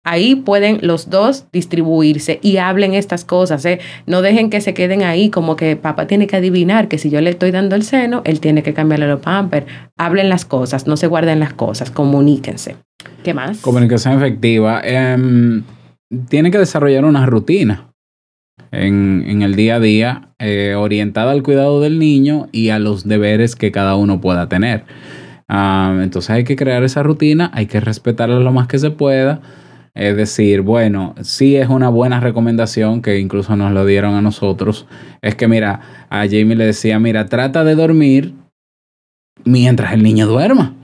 ahí 0.04 0.34
pueden 0.34 0.78
los 0.82 1.10
dos 1.10 1.46
distribuirse 1.52 2.38
y 2.42 2.56
hablen 2.56 2.94
estas 2.94 3.24
cosas, 3.24 3.64
¿eh? 3.64 3.80
No 4.06 4.22
dejen 4.22 4.50
que 4.50 4.60
se 4.60 4.74
queden 4.74 5.02
ahí 5.02 5.30
como 5.30 5.56
que 5.56 5.76
papá 5.76 6.06
tiene 6.06 6.26
que 6.26 6.36
adivinar 6.36 6.88
que 6.88 6.98
si 6.98 7.10
yo 7.10 7.20
le 7.20 7.30
estoy 7.30 7.50
dando 7.50 7.76
el 7.76 7.82
seno, 7.82 8.22
él 8.24 8.40
tiene 8.40 8.62
que 8.62 8.74
cambiarle 8.74 9.06
los 9.06 9.20
pampers. 9.20 9.66
Hablen 9.98 10.28
las 10.28 10.44
cosas, 10.44 10.86
no 10.86 10.96
se 10.96 11.06
guarden 11.06 11.40
las 11.40 11.52
cosas, 11.52 11.90
comuníquense. 11.90 12.76
¿Qué 13.22 13.34
más? 13.34 13.58
Comunicación 13.58 14.16
efectiva. 14.16 14.80
Eh, 14.84 15.62
tienen 16.28 16.52
que 16.52 16.58
desarrollar 16.58 17.04
una 17.04 17.26
rutina 17.26 17.89
en, 18.72 19.42
el 19.42 19.54
día 19.54 19.76
a 19.76 19.80
día, 19.80 20.28
eh, 20.38 20.74
orientada 20.76 21.32
al 21.32 21.42
cuidado 21.42 21.80
del 21.80 21.98
niño 21.98 22.48
y 22.52 22.70
a 22.70 22.78
los 22.78 23.06
deberes 23.06 23.56
que 23.56 23.72
cada 23.72 23.96
uno 23.96 24.20
pueda 24.20 24.48
tener. 24.48 24.84
Ah, 25.48 25.98
entonces 26.02 26.30
hay 26.30 26.44
que 26.44 26.56
crear 26.56 26.84
esa 26.84 27.02
rutina, 27.02 27.50
hay 27.54 27.66
que 27.66 27.80
respetarla 27.80 28.38
lo 28.38 28.52
más 28.52 28.68
que 28.68 28.78
se 28.78 28.90
pueda. 28.90 29.40
Es 29.94 30.16
decir, 30.16 30.60
bueno, 30.60 31.14
sí 31.20 31.56
es 31.56 31.68
una 31.68 31.88
buena 31.88 32.20
recomendación 32.20 33.02
que 33.02 33.18
incluso 33.18 33.56
nos 33.56 33.72
lo 33.72 33.84
dieron 33.84 34.14
a 34.14 34.22
nosotros. 34.22 34.86
Es 35.20 35.34
que, 35.34 35.48
mira, 35.48 35.80
a 36.08 36.20
Jamie 36.20 36.54
le 36.54 36.66
decía, 36.66 36.98
mira, 37.00 37.26
trata 37.26 37.64
de 37.64 37.74
dormir 37.74 38.34
mientras 39.44 39.92
el 39.92 40.02
niño 40.02 40.26
duerma. 40.26 40.74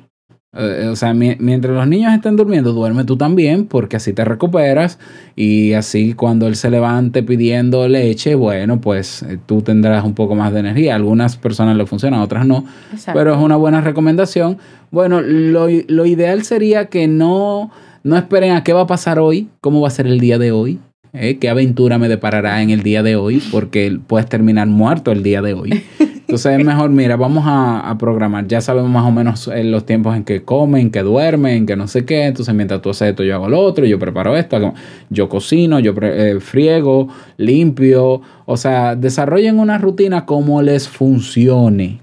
Eh, 0.58 0.88
o 0.90 0.96
sea, 0.96 1.12
mientras 1.12 1.74
los 1.74 1.86
niños 1.86 2.14
estén 2.14 2.36
durmiendo, 2.36 2.72
duerme 2.72 3.04
tú 3.04 3.16
también, 3.16 3.66
porque 3.66 3.96
así 3.96 4.12
te 4.12 4.24
recuperas 4.24 4.98
y 5.34 5.74
así 5.74 6.14
cuando 6.14 6.46
él 6.46 6.56
se 6.56 6.70
levante 6.70 7.22
pidiendo 7.22 7.86
leche, 7.88 8.34
bueno, 8.34 8.80
pues 8.80 9.22
eh, 9.22 9.38
tú 9.44 9.60
tendrás 9.60 10.04
un 10.04 10.14
poco 10.14 10.34
más 10.34 10.52
de 10.52 10.60
energía. 10.60 10.94
algunas 10.94 11.36
personas 11.36 11.76
le 11.76 11.86
funcionan, 11.86 12.20
otras 12.20 12.46
no, 12.46 12.64
pero 13.12 13.34
es 13.34 13.40
una 13.40 13.56
buena 13.56 13.80
recomendación. 13.80 14.58
Bueno, 14.90 15.20
lo, 15.20 15.66
lo, 15.88 16.06
ideal 16.06 16.42
sería 16.44 16.86
que 16.86 17.06
no, 17.06 17.70
no 18.02 18.16
esperen 18.16 18.52
a 18.52 18.64
qué 18.64 18.72
va 18.72 18.82
a 18.82 18.86
pasar 18.86 19.18
hoy, 19.18 19.48
cómo 19.60 19.80
va 19.80 19.88
a 19.88 19.90
ser 19.90 20.06
el 20.06 20.20
día 20.20 20.38
de 20.38 20.52
hoy. 20.52 20.78
¿eh? 21.12 21.38
¿Qué 21.38 21.48
aventura 21.48 21.98
me 21.98 22.08
deparará 22.08 22.62
en 22.62 22.70
el 22.70 22.82
día 22.82 23.02
de 23.02 23.16
hoy? 23.16 23.42
Porque 23.50 23.98
puedes 24.06 24.28
terminar 24.28 24.68
muerto 24.68 25.12
el 25.12 25.22
día 25.22 25.42
de 25.42 25.54
hoy. 25.54 25.84
Entonces 26.28 26.58
es 26.58 26.64
mejor, 26.64 26.90
mira, 26.90 27.16
vamos 27.16 27.44
a, 27.46 27.94
programar. 28.00 28.48
Ya 28.48 28.60
sabemos 28.60 28.90
más 28.90 29.06
o 29.06 29.12
menos 29.12 29.46
eh, 29.46 29.62
los 29.62 29.86
tiempos 29.86 30.16
en 30.16 30.24
que 30.24 30.42
comen, 30.42 30.90
que 30.90 31.02
duermen, 31.02 31.66
que 31.66 31.76
no 31.76 31.86
sé 31.86 32.04
qué. 32.04 32.24
Entonces 32.24 32.52
mientras 32.52 32.82
tú 32.82 32.90
haces 32.90 33.10
esto, 33.10 33.22
yo 33.22 33.36
hago 33.36 33.48
lo 33.48 33.60
otro, 33.60 33.86
yo 33.86 34.00
preparo 34.00 34.36
esto, 34.36 34.74
yo 35.08 35.28
cocino, 35.28 35.78
yo 35.78 35.94
eh, 36.02 36.38
friego, 36.40 37.08
limpio. 37.36 38.22
O 38.44 38.56
sea, 38.56 38.96
desarrollen 38.96 39.60
una 39.60 39.78
rutina 39.78 40.26
como 40.26 40.62
les 40.62 40.88
funcione. 40.88 42.00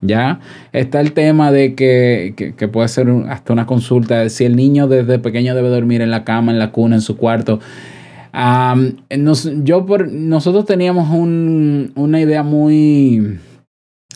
¿Ya? 0.00 0.40
Está 0.72 1.00
el 1.00 1.12
tema 1.12 1.52
de 1.52 1.74
que, 1.74 2.54
que, 2.56 2.68
puede 2.68 2.88
ser 2.88 3.08
hasta 3.28 3.52
una 3.52 3.66
consulta 3.66 4.28
si 4.28 4.44
el 4.44 4.54
niño 4.54 4.88
desde 4.88 5.18
pequeño 5.18 5.54
debe 5.54 5.68
dormir 5.68 6.00
en 6.00 6.10
la 6.10 6.24
cama, 6.24 6.52
en 6.52 6.58
la 6.58 6.70
cuna, 6.70 6.96
en 6.96 7.00
su 7.00 7.16
cuarto. 7.16 7.60
yo 9.64 9.86
por, 9.86 10.12
nosotros 10.12 10.64
teníamos 10.64 11.10
un, 11.10 11.92
una 11.94 12.20
idea 12.20 12.42
muy 12.42 13.38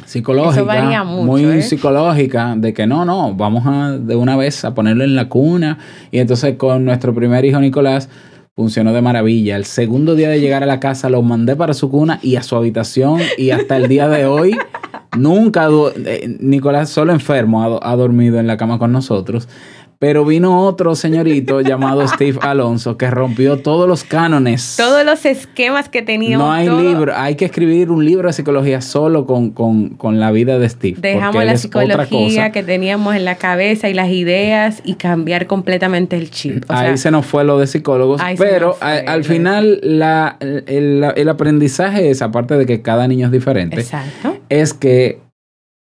psicológica, 0.05 1.05
muy 1.05 1.45
¿eh? 1.45 1.63
psicológica, 1.63 2.55
de 2.57 2.73
que 2.73 2.87
no, 2.87 3.05
no, 3.05 3.35
vamos 3.35 3.65
a 3.67 3.99
de 3.99 4.17
una 4.17 4.37
vez 4.37 4.65
a 4.65 4.75
ponerlo 4.75 5.05
en 5.05 5.15
la 5.15 5.29
cuna. 5.29 5.79
Y 6.11 6.19
entonces 6.19 6.57
con 6.57 6.85
nuestro 6.85 7.15
primer 7.15 7.45
hijo 7.45 7.61
Nicolás 7.61 8.09
funcionó 8.55 8.93
de 8.93 9.03
maravilla. 9.03 9.57
El 9.57 9.65
segundo 9.65 10.15
día 10.15 10.29
de 10.29 10.41
llegar 10.41 10.63
a 10.63 10.67
la 10.67 10.81
casa 10.81 11.09
lo 11.09 11.23
mandé 11.23 11.57
para 11.57 11.75
su 11.75 11.91
cuna 11.91 12.19
y 12.23 12.37
a 12.37 12.43
su 12.43 12.57
habitación 12.57 13.21
y 13.39 13.51
hasta 13.51 13.77
el 13.77 13.89
día 13.89 14.09
de 14.09 14.27
hoy 14.27 14.57
nunca, 15.17 15.69
eh, 16.05 16.37
Nicolás 16.41 16.91
solo 16.91 17.13
enfermo 17.13 17.81
ha 17.83 17.97
dormido 17.97 18.39
en 18.39 18.47
la 18.47 18.57
cama 18.57 18.79
con 18.79 18.93
nosotros. 18.93 19.49
Pero 20.01 20.25
vino 20.25 20.63
otro 20.65 20.95
señorito 20.95 21.61
llamado 21.61 22.09
Steve 22.09 22.39
Alonso 22.41 22.97
que 22.97 23.11
rompió 23.11 23.59
todos 23.59 23.87
los 23.87 24.03
cánones. 24.03 24.77
Todos 24.79 25.05
los 25.05 25.27
esquemas 25.27 25.91
que 25.91 26.01
teníamos. 26.01 26.47
No 26.47 26.51
hay 26.51 26.71
libro, 26.71 27.13
hay 27.15 27.35
que 27.35 27.45
escribir 27.45 27.91
un 27.91 28.03
libro 28.03 28.29
de 28.29 28.33
psicología 28.33 28.81
solo 28.81 29.27
con, 29.27 29.51
con, 29.51 30.19
la 30.19 30.31
vida 30.31 30.59
de 30.59 30.71
Steve. 30.71 30.97
Dejamos 30.99 31.45
la 31.45 31.59
psicología 31.59 32.51
que 32.51 32.63
teníamos 32.63 33.15
en 33.15 33.27
la 33.27 33.35
cabeza 33.35 33.91
y 33.91 33.95
las 33.95 34.09
ideas 34.09 34.81
y 34.87 34.95
cambiar 34.95 35.47
completamente 35.47 36.17
el 36.17 36.31
chip. 36.31 36.65
ahí 36.69 36.97
se 36.97 37.11
nos 37.11 37.27
fue 37.27 37.45
lo 37.45 37.59
de 37.59 37.67
psicólogos, 37.67 38.23
pero 38.39 38.79
al 38.81 39.25
final 39.25 39.81
la, 39.83 40.39
el, 40.41 41.13
el 41.15 41.29
aprendizaje 41.29 42.09
es, 42.09 42.23
aparte 42.23 42.57
de 42.57 42.65
que 42.65 42.81
cada 42.81 43.07
niño 43.07 43.27
es 43.27 43.33
diferente, 43.33 43.81
Exacto. 43.81 44.39
es 44.49 44.73
que, 44.73 45.21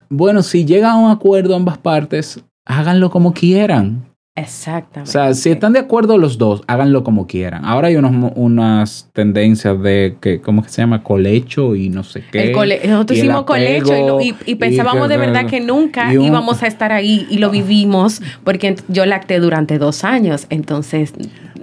bueno, 0.08 0.44
si 0.44 0.64
llega 0.64 0.92
a 0.92 0.96
un 0.96 1.10
acuerdo 1.10 1.56
ambas 1.56 1.78
partes, 1.78 2.44
háganlo 2.64 3.10
como 3.10 3.32
quieran. 3.32 4.14
Exactamente. 4.36 5.10
O 5.10 5.12
sea, 5.12 5.32
si 5.34 5.50
están 5.50 5.74
de 5.74 5.78
acuerdo 5.78 6.18
los 6.18 6.38
dos, 6.38 6.62
háganlo 6.66 7.04
como 7.04 7.28
quieran. 7.28 7.64
Ahora 7.64 7.86
hay 7.86 7.96
unos, 7.96 8.32
unas 8.34 9.08
tendencias 9.12 9.80
de 9.80 10.16
que, 10.20 10.40
¿cómo 10.40 10.64
que 10.64 10.70
se 10.70 10.82
llama? 10.82 11.04
Colecho 11.04 11.76
y 11.76 11.88
no 11.88 12.02
sé 12.02 12.24
qué. 12.32 12.52
Nosotros 12.52 13.18
hicimos 13.18 13.44
colecho 13.44 14.18
y, 14.20 14.54
pensábamos 14.56 15.08
de 15.08 15.18
verdad 15.18 15.46
que 15.46 15.60
nunca 15.60 16.12
íbamos 16.12 16.64
a 16.64 16.66
estar 16.66 16.90
ahí 16.90 17.28
y 17.30 17.38
lo 17.38 17.50
vivimos 17.50 18.20
porque 18.42 18.74
yo 18.88 19.06
lacté 19.06 19.38
durante 19.38 19.78
dos 19.78 20.02
años. 20.02 20.46
Entonces, 20.50 21.14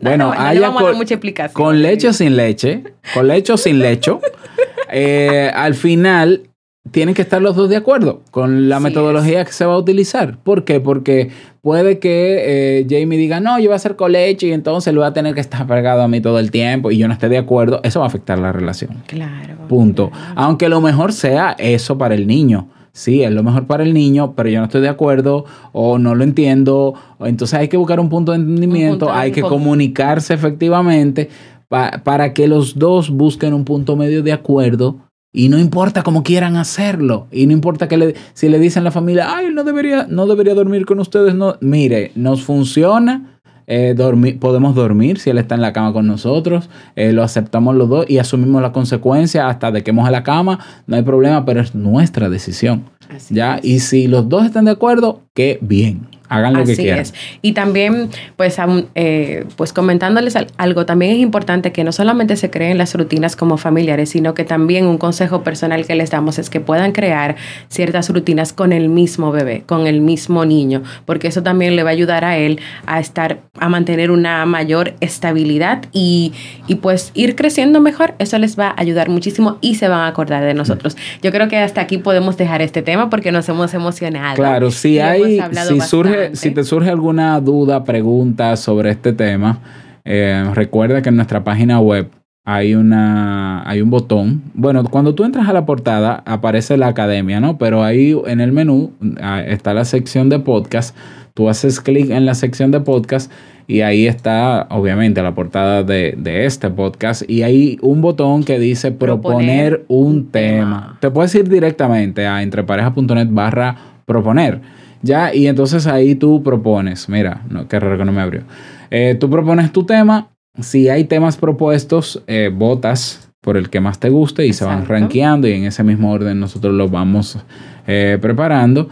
bueno, 0.01 0.33
no, 0.33 0.53
le 0.53 0.59
vamos 0.61 0.81
a 0.81 0.85
dar 0.85 0.95
mucha 0.95 1.15
explicación. 1.15 1.53
Con 1.53 1.81
leche 1.81 2.07
o 2.07 2.13
sin 2.13 2.37
leche, 2.37 2.83
con 3.13 3.27
leche 3.27 3.51
o 3.51 3.57
sin 3.57 3.79
lecho, 3.79 4.21
eh, 4.91 5.51
al 5.53 5.75
final 5.75 6.43
tienen 6.89 7.13
que 7.13 7.21
estar 7.21 7.41
los 7.41 7.55
dos 7.55 7.69
de 7.69 7.75
acuerdo 7.75 8.21
con 8.31 8.67
la 8.67 8.79
metodología 8.79 9.45
que 9.45 9.51
se 9.51 9.65
va 9.65 9.75
a 9.75 9.77
utilizar. 9.77 10.39
¿Por 10.39 10.65
qué? 10.65 10.79
Porque 10.79 11.29
puede 11.61 11.99
que 11.99 12.79
eh, 12.79 12.87
Jamie 12.89 13.19
diga, 13.19 13.39
no, 13.39 13.59
yo 13.59 13.65
voy 13.65 13.73
a 13.73 13.75
hacer 13.75 13.95
colecho 13.95 14.47
y 14.47 14.51
entonces 14.51 14.93
lo 14.93 15.01
voy 15.01 15.07
a 15.07 15.13
tener 15.13 15.35
que 15.35 15.41
estar 15.41 15.67
pegado 15.67 16.01
a 16.01 16.07
mí 16.07 16.21
todo 16.21 16.39
el 16.39 16.49
tiempo 16.49 16.89
y 16.89 16.97
yo 16.97 17.07
no 17.07 17.13
esté 17.13 17.29
de 17.29 17.37
acuerdo. 17.37 17.81
Eso 17.83 17.99
va 17.99 18.05
a 18.05 18.09
afectar 18.09 18.39
la 18.39 18.51
relación. 18.51 19.03
Claro. 19.05 19.67
Punto. 19.67 20.11
Aunque 20.35 20.69
lo 20.69 20.81
mejor 20.81 21.13
sea 21.13 21.55
eso 21.59 21.97
para 21.97 22.15
el 22.15 22.25
niño. 22.25 22.67
Sí, 22.93 23.23
es 23.23 23.31
lo 23.31 23.41
mejor 23.41 23.67
para 23.67 23.83
el 23.83 23.93
niño, 23.93 24.33
pero 24.35 24.49
yo 24.49 24.59
no 24.59 24.65
estoy 24.65 24.81
de 24.81 24.89
acuerdo 24.89 25.45
o 25.71 25.97
no 25.97 26.15
lo 26.15 26.23
entiendo. 26.23 26.95
Entonces 27.21 27.57
hay 27.57 27.69
que 27.69 27.77
buscar 27.77 27.99
un 27.99 28.09
punto 28.09 28.33
de 28.33 28.39
entendimiento, 28.39 29.09
hay 29.09 29.31
que 29.31 29.41
comunicarse 29.41 30.33
efectivamente 30.33 31.29
para 31.69 32.33
que 32.33 32.49
los 32.49 32.77
dos 32.77 33.11
busquen 33.11 33.53
un 33.53 33.63
punto 33.63 33.95
medio 33.95 34.23
de 34.23 34.33
acuerdo 34.33 34.97
y 35.33 35.49
no 35.49 35.57
importa 35.57 36.03
cómo 36.03 36.23
quieran 36.23 36.57
hacerlo. 36.57 37.27
Y 37.31 37.45
no 37.45 37.53
importa 37.53 37.87
que 37.87 37.97
le, 37.97 38.15
si 38.33 38.49
le 38.49 38.59
dicen 38.59 38.81
a 38.81 38.85
la 38.85 38.91
familia, 38.91 39.35
ay, 39.35 39.47
no 39.53 39.63
debería, 39.63 40.05
no 40.09 40.27
debería 40.27 40.53
dormir 40.53 40.85
con 40.85 40.99
ustedes. 40.99 41.35
No, 41.35 41.55
mire, 41.61 42.11
nos 42.15 42.43
funciona. 42.43 43.27
Eh, 43.67 43.93
dormir, 43.95 44.37
podemos 44.37 44.75
dormir 44.75 45.17
si 45.19 45.29
él 45.29 45.37
está 45.37 45.55
en 45.55 45.61
la 45.61 45.71
cama 45.71 45.93
con 45.93 46.05
nosotros. 46.05 46.69
Eh, 46.97 47.13
lo 47.13 47.23
aceptamos 47.23 47.75
los 47.75 47.87
dos 47.87 48.05
y 48.09 48.17
asumimos 48.17 48.61
la 48.61 48.73
consecuencia 48.73 49.47
hasta 49.47 49.71
de 49.71 49.83
que 49.83 49.93
moje 49.93 50.11
la 50.11 50.23
cama. 50.23 50.59
No 50.87 50.97
hay 50.97 51.03
problema, 51.03 51.45
pero 51.45 51.61
es 51.61 51.73
nuestra 51.73 52.29
decisión. 52.29 52.83
¿ya? 53.29 53.59
Y 53.63 53.79
si 53.79 54.07
los 54.07 54.27
dos 54.27 54.45
están 54.45 54.65
de 54.65 54.71
acuerdo, 54.71 55.21
qué 55.33 55.57
bien. 55.61 56.07
Hagan 56.31 56.53
lo 56.53 56.63
que 56.63 56.77
quieran. 56.77 57.01
Es. 57.01 57.13
Y 57.41 57.51
también, 57.51 58.09
pues, 58.37 58.57
eh, 58.95 59.45
pues 59.57 59.73
comentándoles 59.73 60.37
algo, 60.55 60.85
también 60.85 61.11
es 61.11 61.19
importante 61.19 61.73
que 61.73 61.83
no 61.83 61.91
solamente 61.91 62.37
se 62.37 62.49
creen 62.49 62.77
las 62.77 62.95
rutinas 62.95 63.35
como 63.35 63.57
familiares, 63.57 64.11
sino 64.11 64.33
que 64.33 64.45
también 64.45 64.85
un 64.85 64.97
consejo 64.97 65.43
personal 65.43 65.85
que 65.85 65.93
les 65.93 66.09
damos 66.09 66.39
es 66.39 66.49
que 66.49 66.61
puedan 66.61 66.93
crear 66.93 67.35
ciertas 67.67 68.09
rutinas 68.09 68.53
con 68.53 68.71
el 68.71 68.87
mismo 68.87 69.33
bebé, 69.33 69.63
con 69.65 69.87
el 69.87 69.99
mismo 69.99 70.45
niño, 70.45 70.83
porque 71.05 71.27
eso 71.27 71.43
también 71.43 71.75
le 71.75 71.83
va 71.83 71.89
a 71.89 71.93
ayudar 71.93 72.23
a 72.23 72.37
él 72.37 72.61
a 72.85 73.01
estar, 73.01 73.41
a 73.59 73.67
mantener 73.67 74.09
una 74.09 74.45
mayor 74.45 74.93
estabilidad 75.01 75.83
y, 75.91 76.31
y 76.67 76.75
pues 76.75 77.11
ir 77.13 77.35
creciendo 77.35 77.81
mejor. 77.81 78.13
Eso 78.19 78.37
les 78.37 78.57
va 78.57 78.69
a 78.69 78.75
ayudar 78.77 79.09
muchísimo 79.09 79.57
y 79.59 79.75
se 79.75 79.89
van 79.89 79.99
a 79.99 80.07
acordar 80.07 80.45
de 80.45 80.53
nosotros. 80.53 80.95
Yo 81.21 81.31
creo 81.31 81.49
que 81.49 81.57
hasta 81.57 81.81
aquí 81.81 81.97
podemos 81.97 82.37
dejar 82.37 82.61
este 82.61 82.81
tema 82.81 83.09
porque 83.09 83.33
nos 83.33 83.49
hemos 83.49 83.73
emocionado. 83.73 84.35
Claro, 84.35 84.71
si 84.71 84.99
hay, 84.99 85.41
si 85.67 85.81
surge 85.81 86.20
si 86.33 86.51
te 86.51 86.63
surge 86.63 86.89
alguna 86.89 87.39
duda, 87.39 87.83
pregunta 87.83 88.55
sobre 88.55 88.91
este 88.91 89.13
tema, 89.13 89.59
eh, 90.05 90.43
recuerda 90.53 91.01
que 91.01 91.09
en 91.09 91.15
nuestra 91.15 91.43
página 91.43 91.79
web 91.79 92.09
hay, 92.43 92.73
una, 92.73 93.67
hay 93.69 93.81
un 93.81 93.89
botón. 93.89 94.41
Bueno, 94.53 94.83
cuando 94.83 95.13
tú 95.13 95.23
entras 95.23 95.47
a 95.47 95.53
la 95.53 95.65
portada 95.65 96.23
aparece 96.25 96.77
la 96.77 96.87
academia, 96.87 97.39
¿no? 97.39 97.57
Pero 97.57 97.83
ahí 97.83 98.15
en 98.25 98.41
el 98.41 98.51
menú 98.51 98.91
ah, 99.21 99.41
está 99.41 99.73
la 99.73 99.85
sección 99.85 100.29
de 100.29 100.39
podcast. 100.39 100.95
Tú 101.33 101.49
haces 101.49 101.79
clic 101.79 102.09
en 102.09 102.25
la 102.25 102.33
sección 102.33 102.71
de 102.71 102.81
podcast 102.81 103.31
y 103.67 103.81
ahí 103.81 104.05
está, 104.05 104.67
obviamente, 104.69 105.21
la 105.21 105.33
portada 105.33 105.83
de, 105.83 106.45
este 106.45 106.69
podcast. 106.69 107.23
Y 107.29 107.43
hay 107.43 107.77
un 107.81 108.01
botón 108.01 108.43
que 108.43 108.59
dice 108.59 108.91
proponer, 108.91 109.85
un 109.87 110.27
tema. 110.29 110.97
Te 110.99 111.09
puedes 111.09 111.33
ir 111.35 111.47
directamente 111.47 112.27
a 112.27 112.43
entrepareja.net 112.43 113.27
barra 113.29 113.77
proponer. 114.05 114.59
Ya, 115.01 115.33
y 115.33 115.47
entonces 115.47 115.87
ahí 115.87 116.15
tú 116.15 116.43
propones, 116.43 117.09
mira, 117.09 117.41
no, 117.49 117.67
qué 117.67 117.79
raro 117.79 117.97
que 117.97 118.05
no 118.05 118.11
me 118.11 118.21
abrió. 118.21 118.43
Eh, 118.91 119.15
tú 119.19 119.29
propones 119.29 119.71
tu 119.71 119.85
tema, 119.85 120.29
si 120.59 120.89
hay 120.89 121.05
temas 121.05 121.37
propuestos, 121.37 122.23
eh, 122.27 122.51
votas 122.53 123.31
por 123.41 123.57
el 123.57 123.69
que 123.69 123.79
más 123.79 123.99
te 123.99 124.09
guste 124.09 124.45
y 124.45 124.53
se 124.53 124.65
van 124.65 124.85
rankeando 124.85 125.47
y 125.47 125.53
en 125.53 125.63
ese 125.63 125.83
mismo 125.83 126.11
orden 126.11 126.39
nosotros 126.39 126.73
los 126.75 126.91
vamos 126.91 127.39
eh, 127.87 128.19
preparando, 128.21 128.89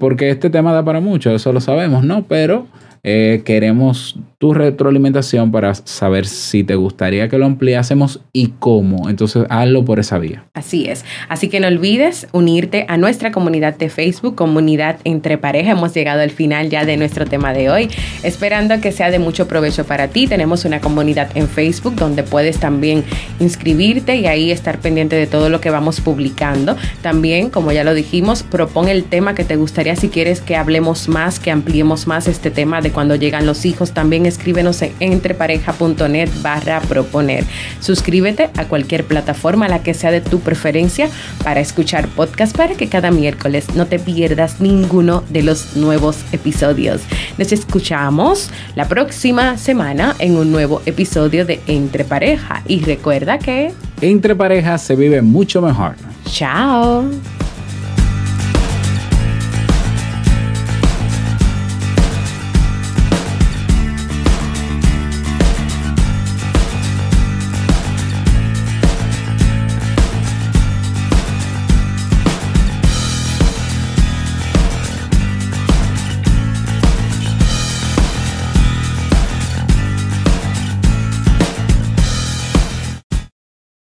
porque 0.00 0.30
este 0.30 0.50
tema 0.50 0.72
da 0.72 0.82
para 0.84 1.00
mucho, 1.00 1.30
eso 1.32 1.52
lo 1.52 1.60
sabemos, 1.60 2.02
¿no? 2.02 2.24
Pero 2.24 2.66
queremos 3.02 4.18
tu 4.38 4.52
retroalimentación 4.52 5.50
para 5.50 5.74
saber 5.74 6.26
si 6.26 6.62
te 6.62 6.74
gustaría 6.74 7.28
que 7.28 7.38
lo 7.38 7.46
ampliásemos 7.46 8.20
y 8.32 8.48
cómo. 8.58 9.08
Entonces, 9.08 9.46
hazlo 9.48 9.84
por 9.84 9.98
esa 9.98 10.18
vía. 10.18 10.44
Así 10.52 10.88
es. 10.88 11.06
Así 11.28 11.48
que 11.48 11.58
no 11.58 11.68
olvides 11.68 12.28
unirte 12.32 12.84
a 12.88 12.98
nuestra 12.98 13.32
comunidad 13.32 13.76
de 13.76 13.88
Facebook, 13.88 14.34
comunidad 14.34 14.98
entre 15.04 15.38
pareja. 15.38 15.70
Hemos 15.70 15.94
llegado 15.94 16.20
al 16.20 16.30
final 16.30 16.68
ya 16.68 16.84
de 16.84 16.98
nuestro 16.98 17.24
tema 17.24 17.54
de 17.54 17.70
hoy, 17.70 17.88
esperando 18.22 18.78
que 18.82 18.92
sea 18.92 19.10
de 19.10 19.18
mucho 19.18 19.48
provecho 19.48 19.86
para 19.86 20.08
ti. 20.08 20.26
Tenemos 20.26 20.66
una 20.66 20.80
comunidad 20.80 21.30
en 21.34 21.48
Facebook 21.48 21.94
donde 21.96 22.22
puedes 22.22 22.58
también 22.58 23.04
inscribirte 23.40 24.16
y 24.16 24.26
ahí 24.26 24.50
estar 24.50 24.80
pendiente 24.80 25.16
de 25.16 25.26
todo 25.26 25.48
lo 25.48 25.62
que 25.62 25.70
vamos 25.70 26.02
publicando. 26.02 26.76
También, 27.00 27.48
como 27.48 27.72
ya 27.72 27.84
lo 27.84 27.94
dijimos, 27.94 28.42
propon 28.42 28.88
el 28.88 29.04
tema 29.04 29.34
que 29.34 29.44
te 29.44 29.56
gustaría 29.56 29.96
si 29.96 30.10
quieres 30.10 30.42
que 30.42 30.56
hablemos 30.56 31.08
más, 31.08 31.40
que 31.40 31.50
ampliemos 31.50 32.06
más 32.06 32.28
este 32.28 32.50
tema 32.50 32.82
de 32.82 32.90
cuando 32.90 33.14
llegan 33.14 33.46
los 33.46 33.64
hijos, 33.64 33.92
también 33.92 34.25
escríbenos 34.26 34.82
en 34.82 34.92
entrepareja.net 35.00 36.28
barra 36.42 36.80
proponer. 36.80 37.44
Suscríbete 37.80 38.50
a 38.56 38.64
cualquier 38.64 39.04
plataforma, 39.04 39.68
la 39.68 39.82
que 39.82 39.94
sea 39.94 40.10
de 40.10 40.20
tu 40.20 40.40
preferencia, 40.40 41.08
para 41.42 41.60
escuchar 41.60 42.08
podcast 42.08 42.56
para 42.56 42.74
que 42.74 42.88
cada 42.88 43.10
miércoles 43.10 43.66
no 43.74 43.86
te 43.86 43.98
pierdas 43.98 44.60
ninguno 44.60 45.22
de 45.30 45.42
los 45.42 45.76
nuevos 45.76 46.18
episodios. 46.32 47.02
Nos 47.38 47.52
escuchamos 47.52 48.50
la 48.74 48.88
próxima 48.88 49.56
semana 49.56 50.14
en 50.18 50.36
un 50.36 50.52
nuevo 50.52 50.82
episodio 50.86 51.44
de 51.44 51.60
Entre 51.66 52.04
Pareja 52.04 52.62
y 52.66 52.80
recuerda 52.80 53.38
que... 53.38 53.72
Entre 54.00 54.34
Pareja 54.34 54.78
se 54.78 54.96
vive 54.96 55.22
mucho 55.22 55.62
mejor. 55.62 55.94
Chao. 56.26 57.04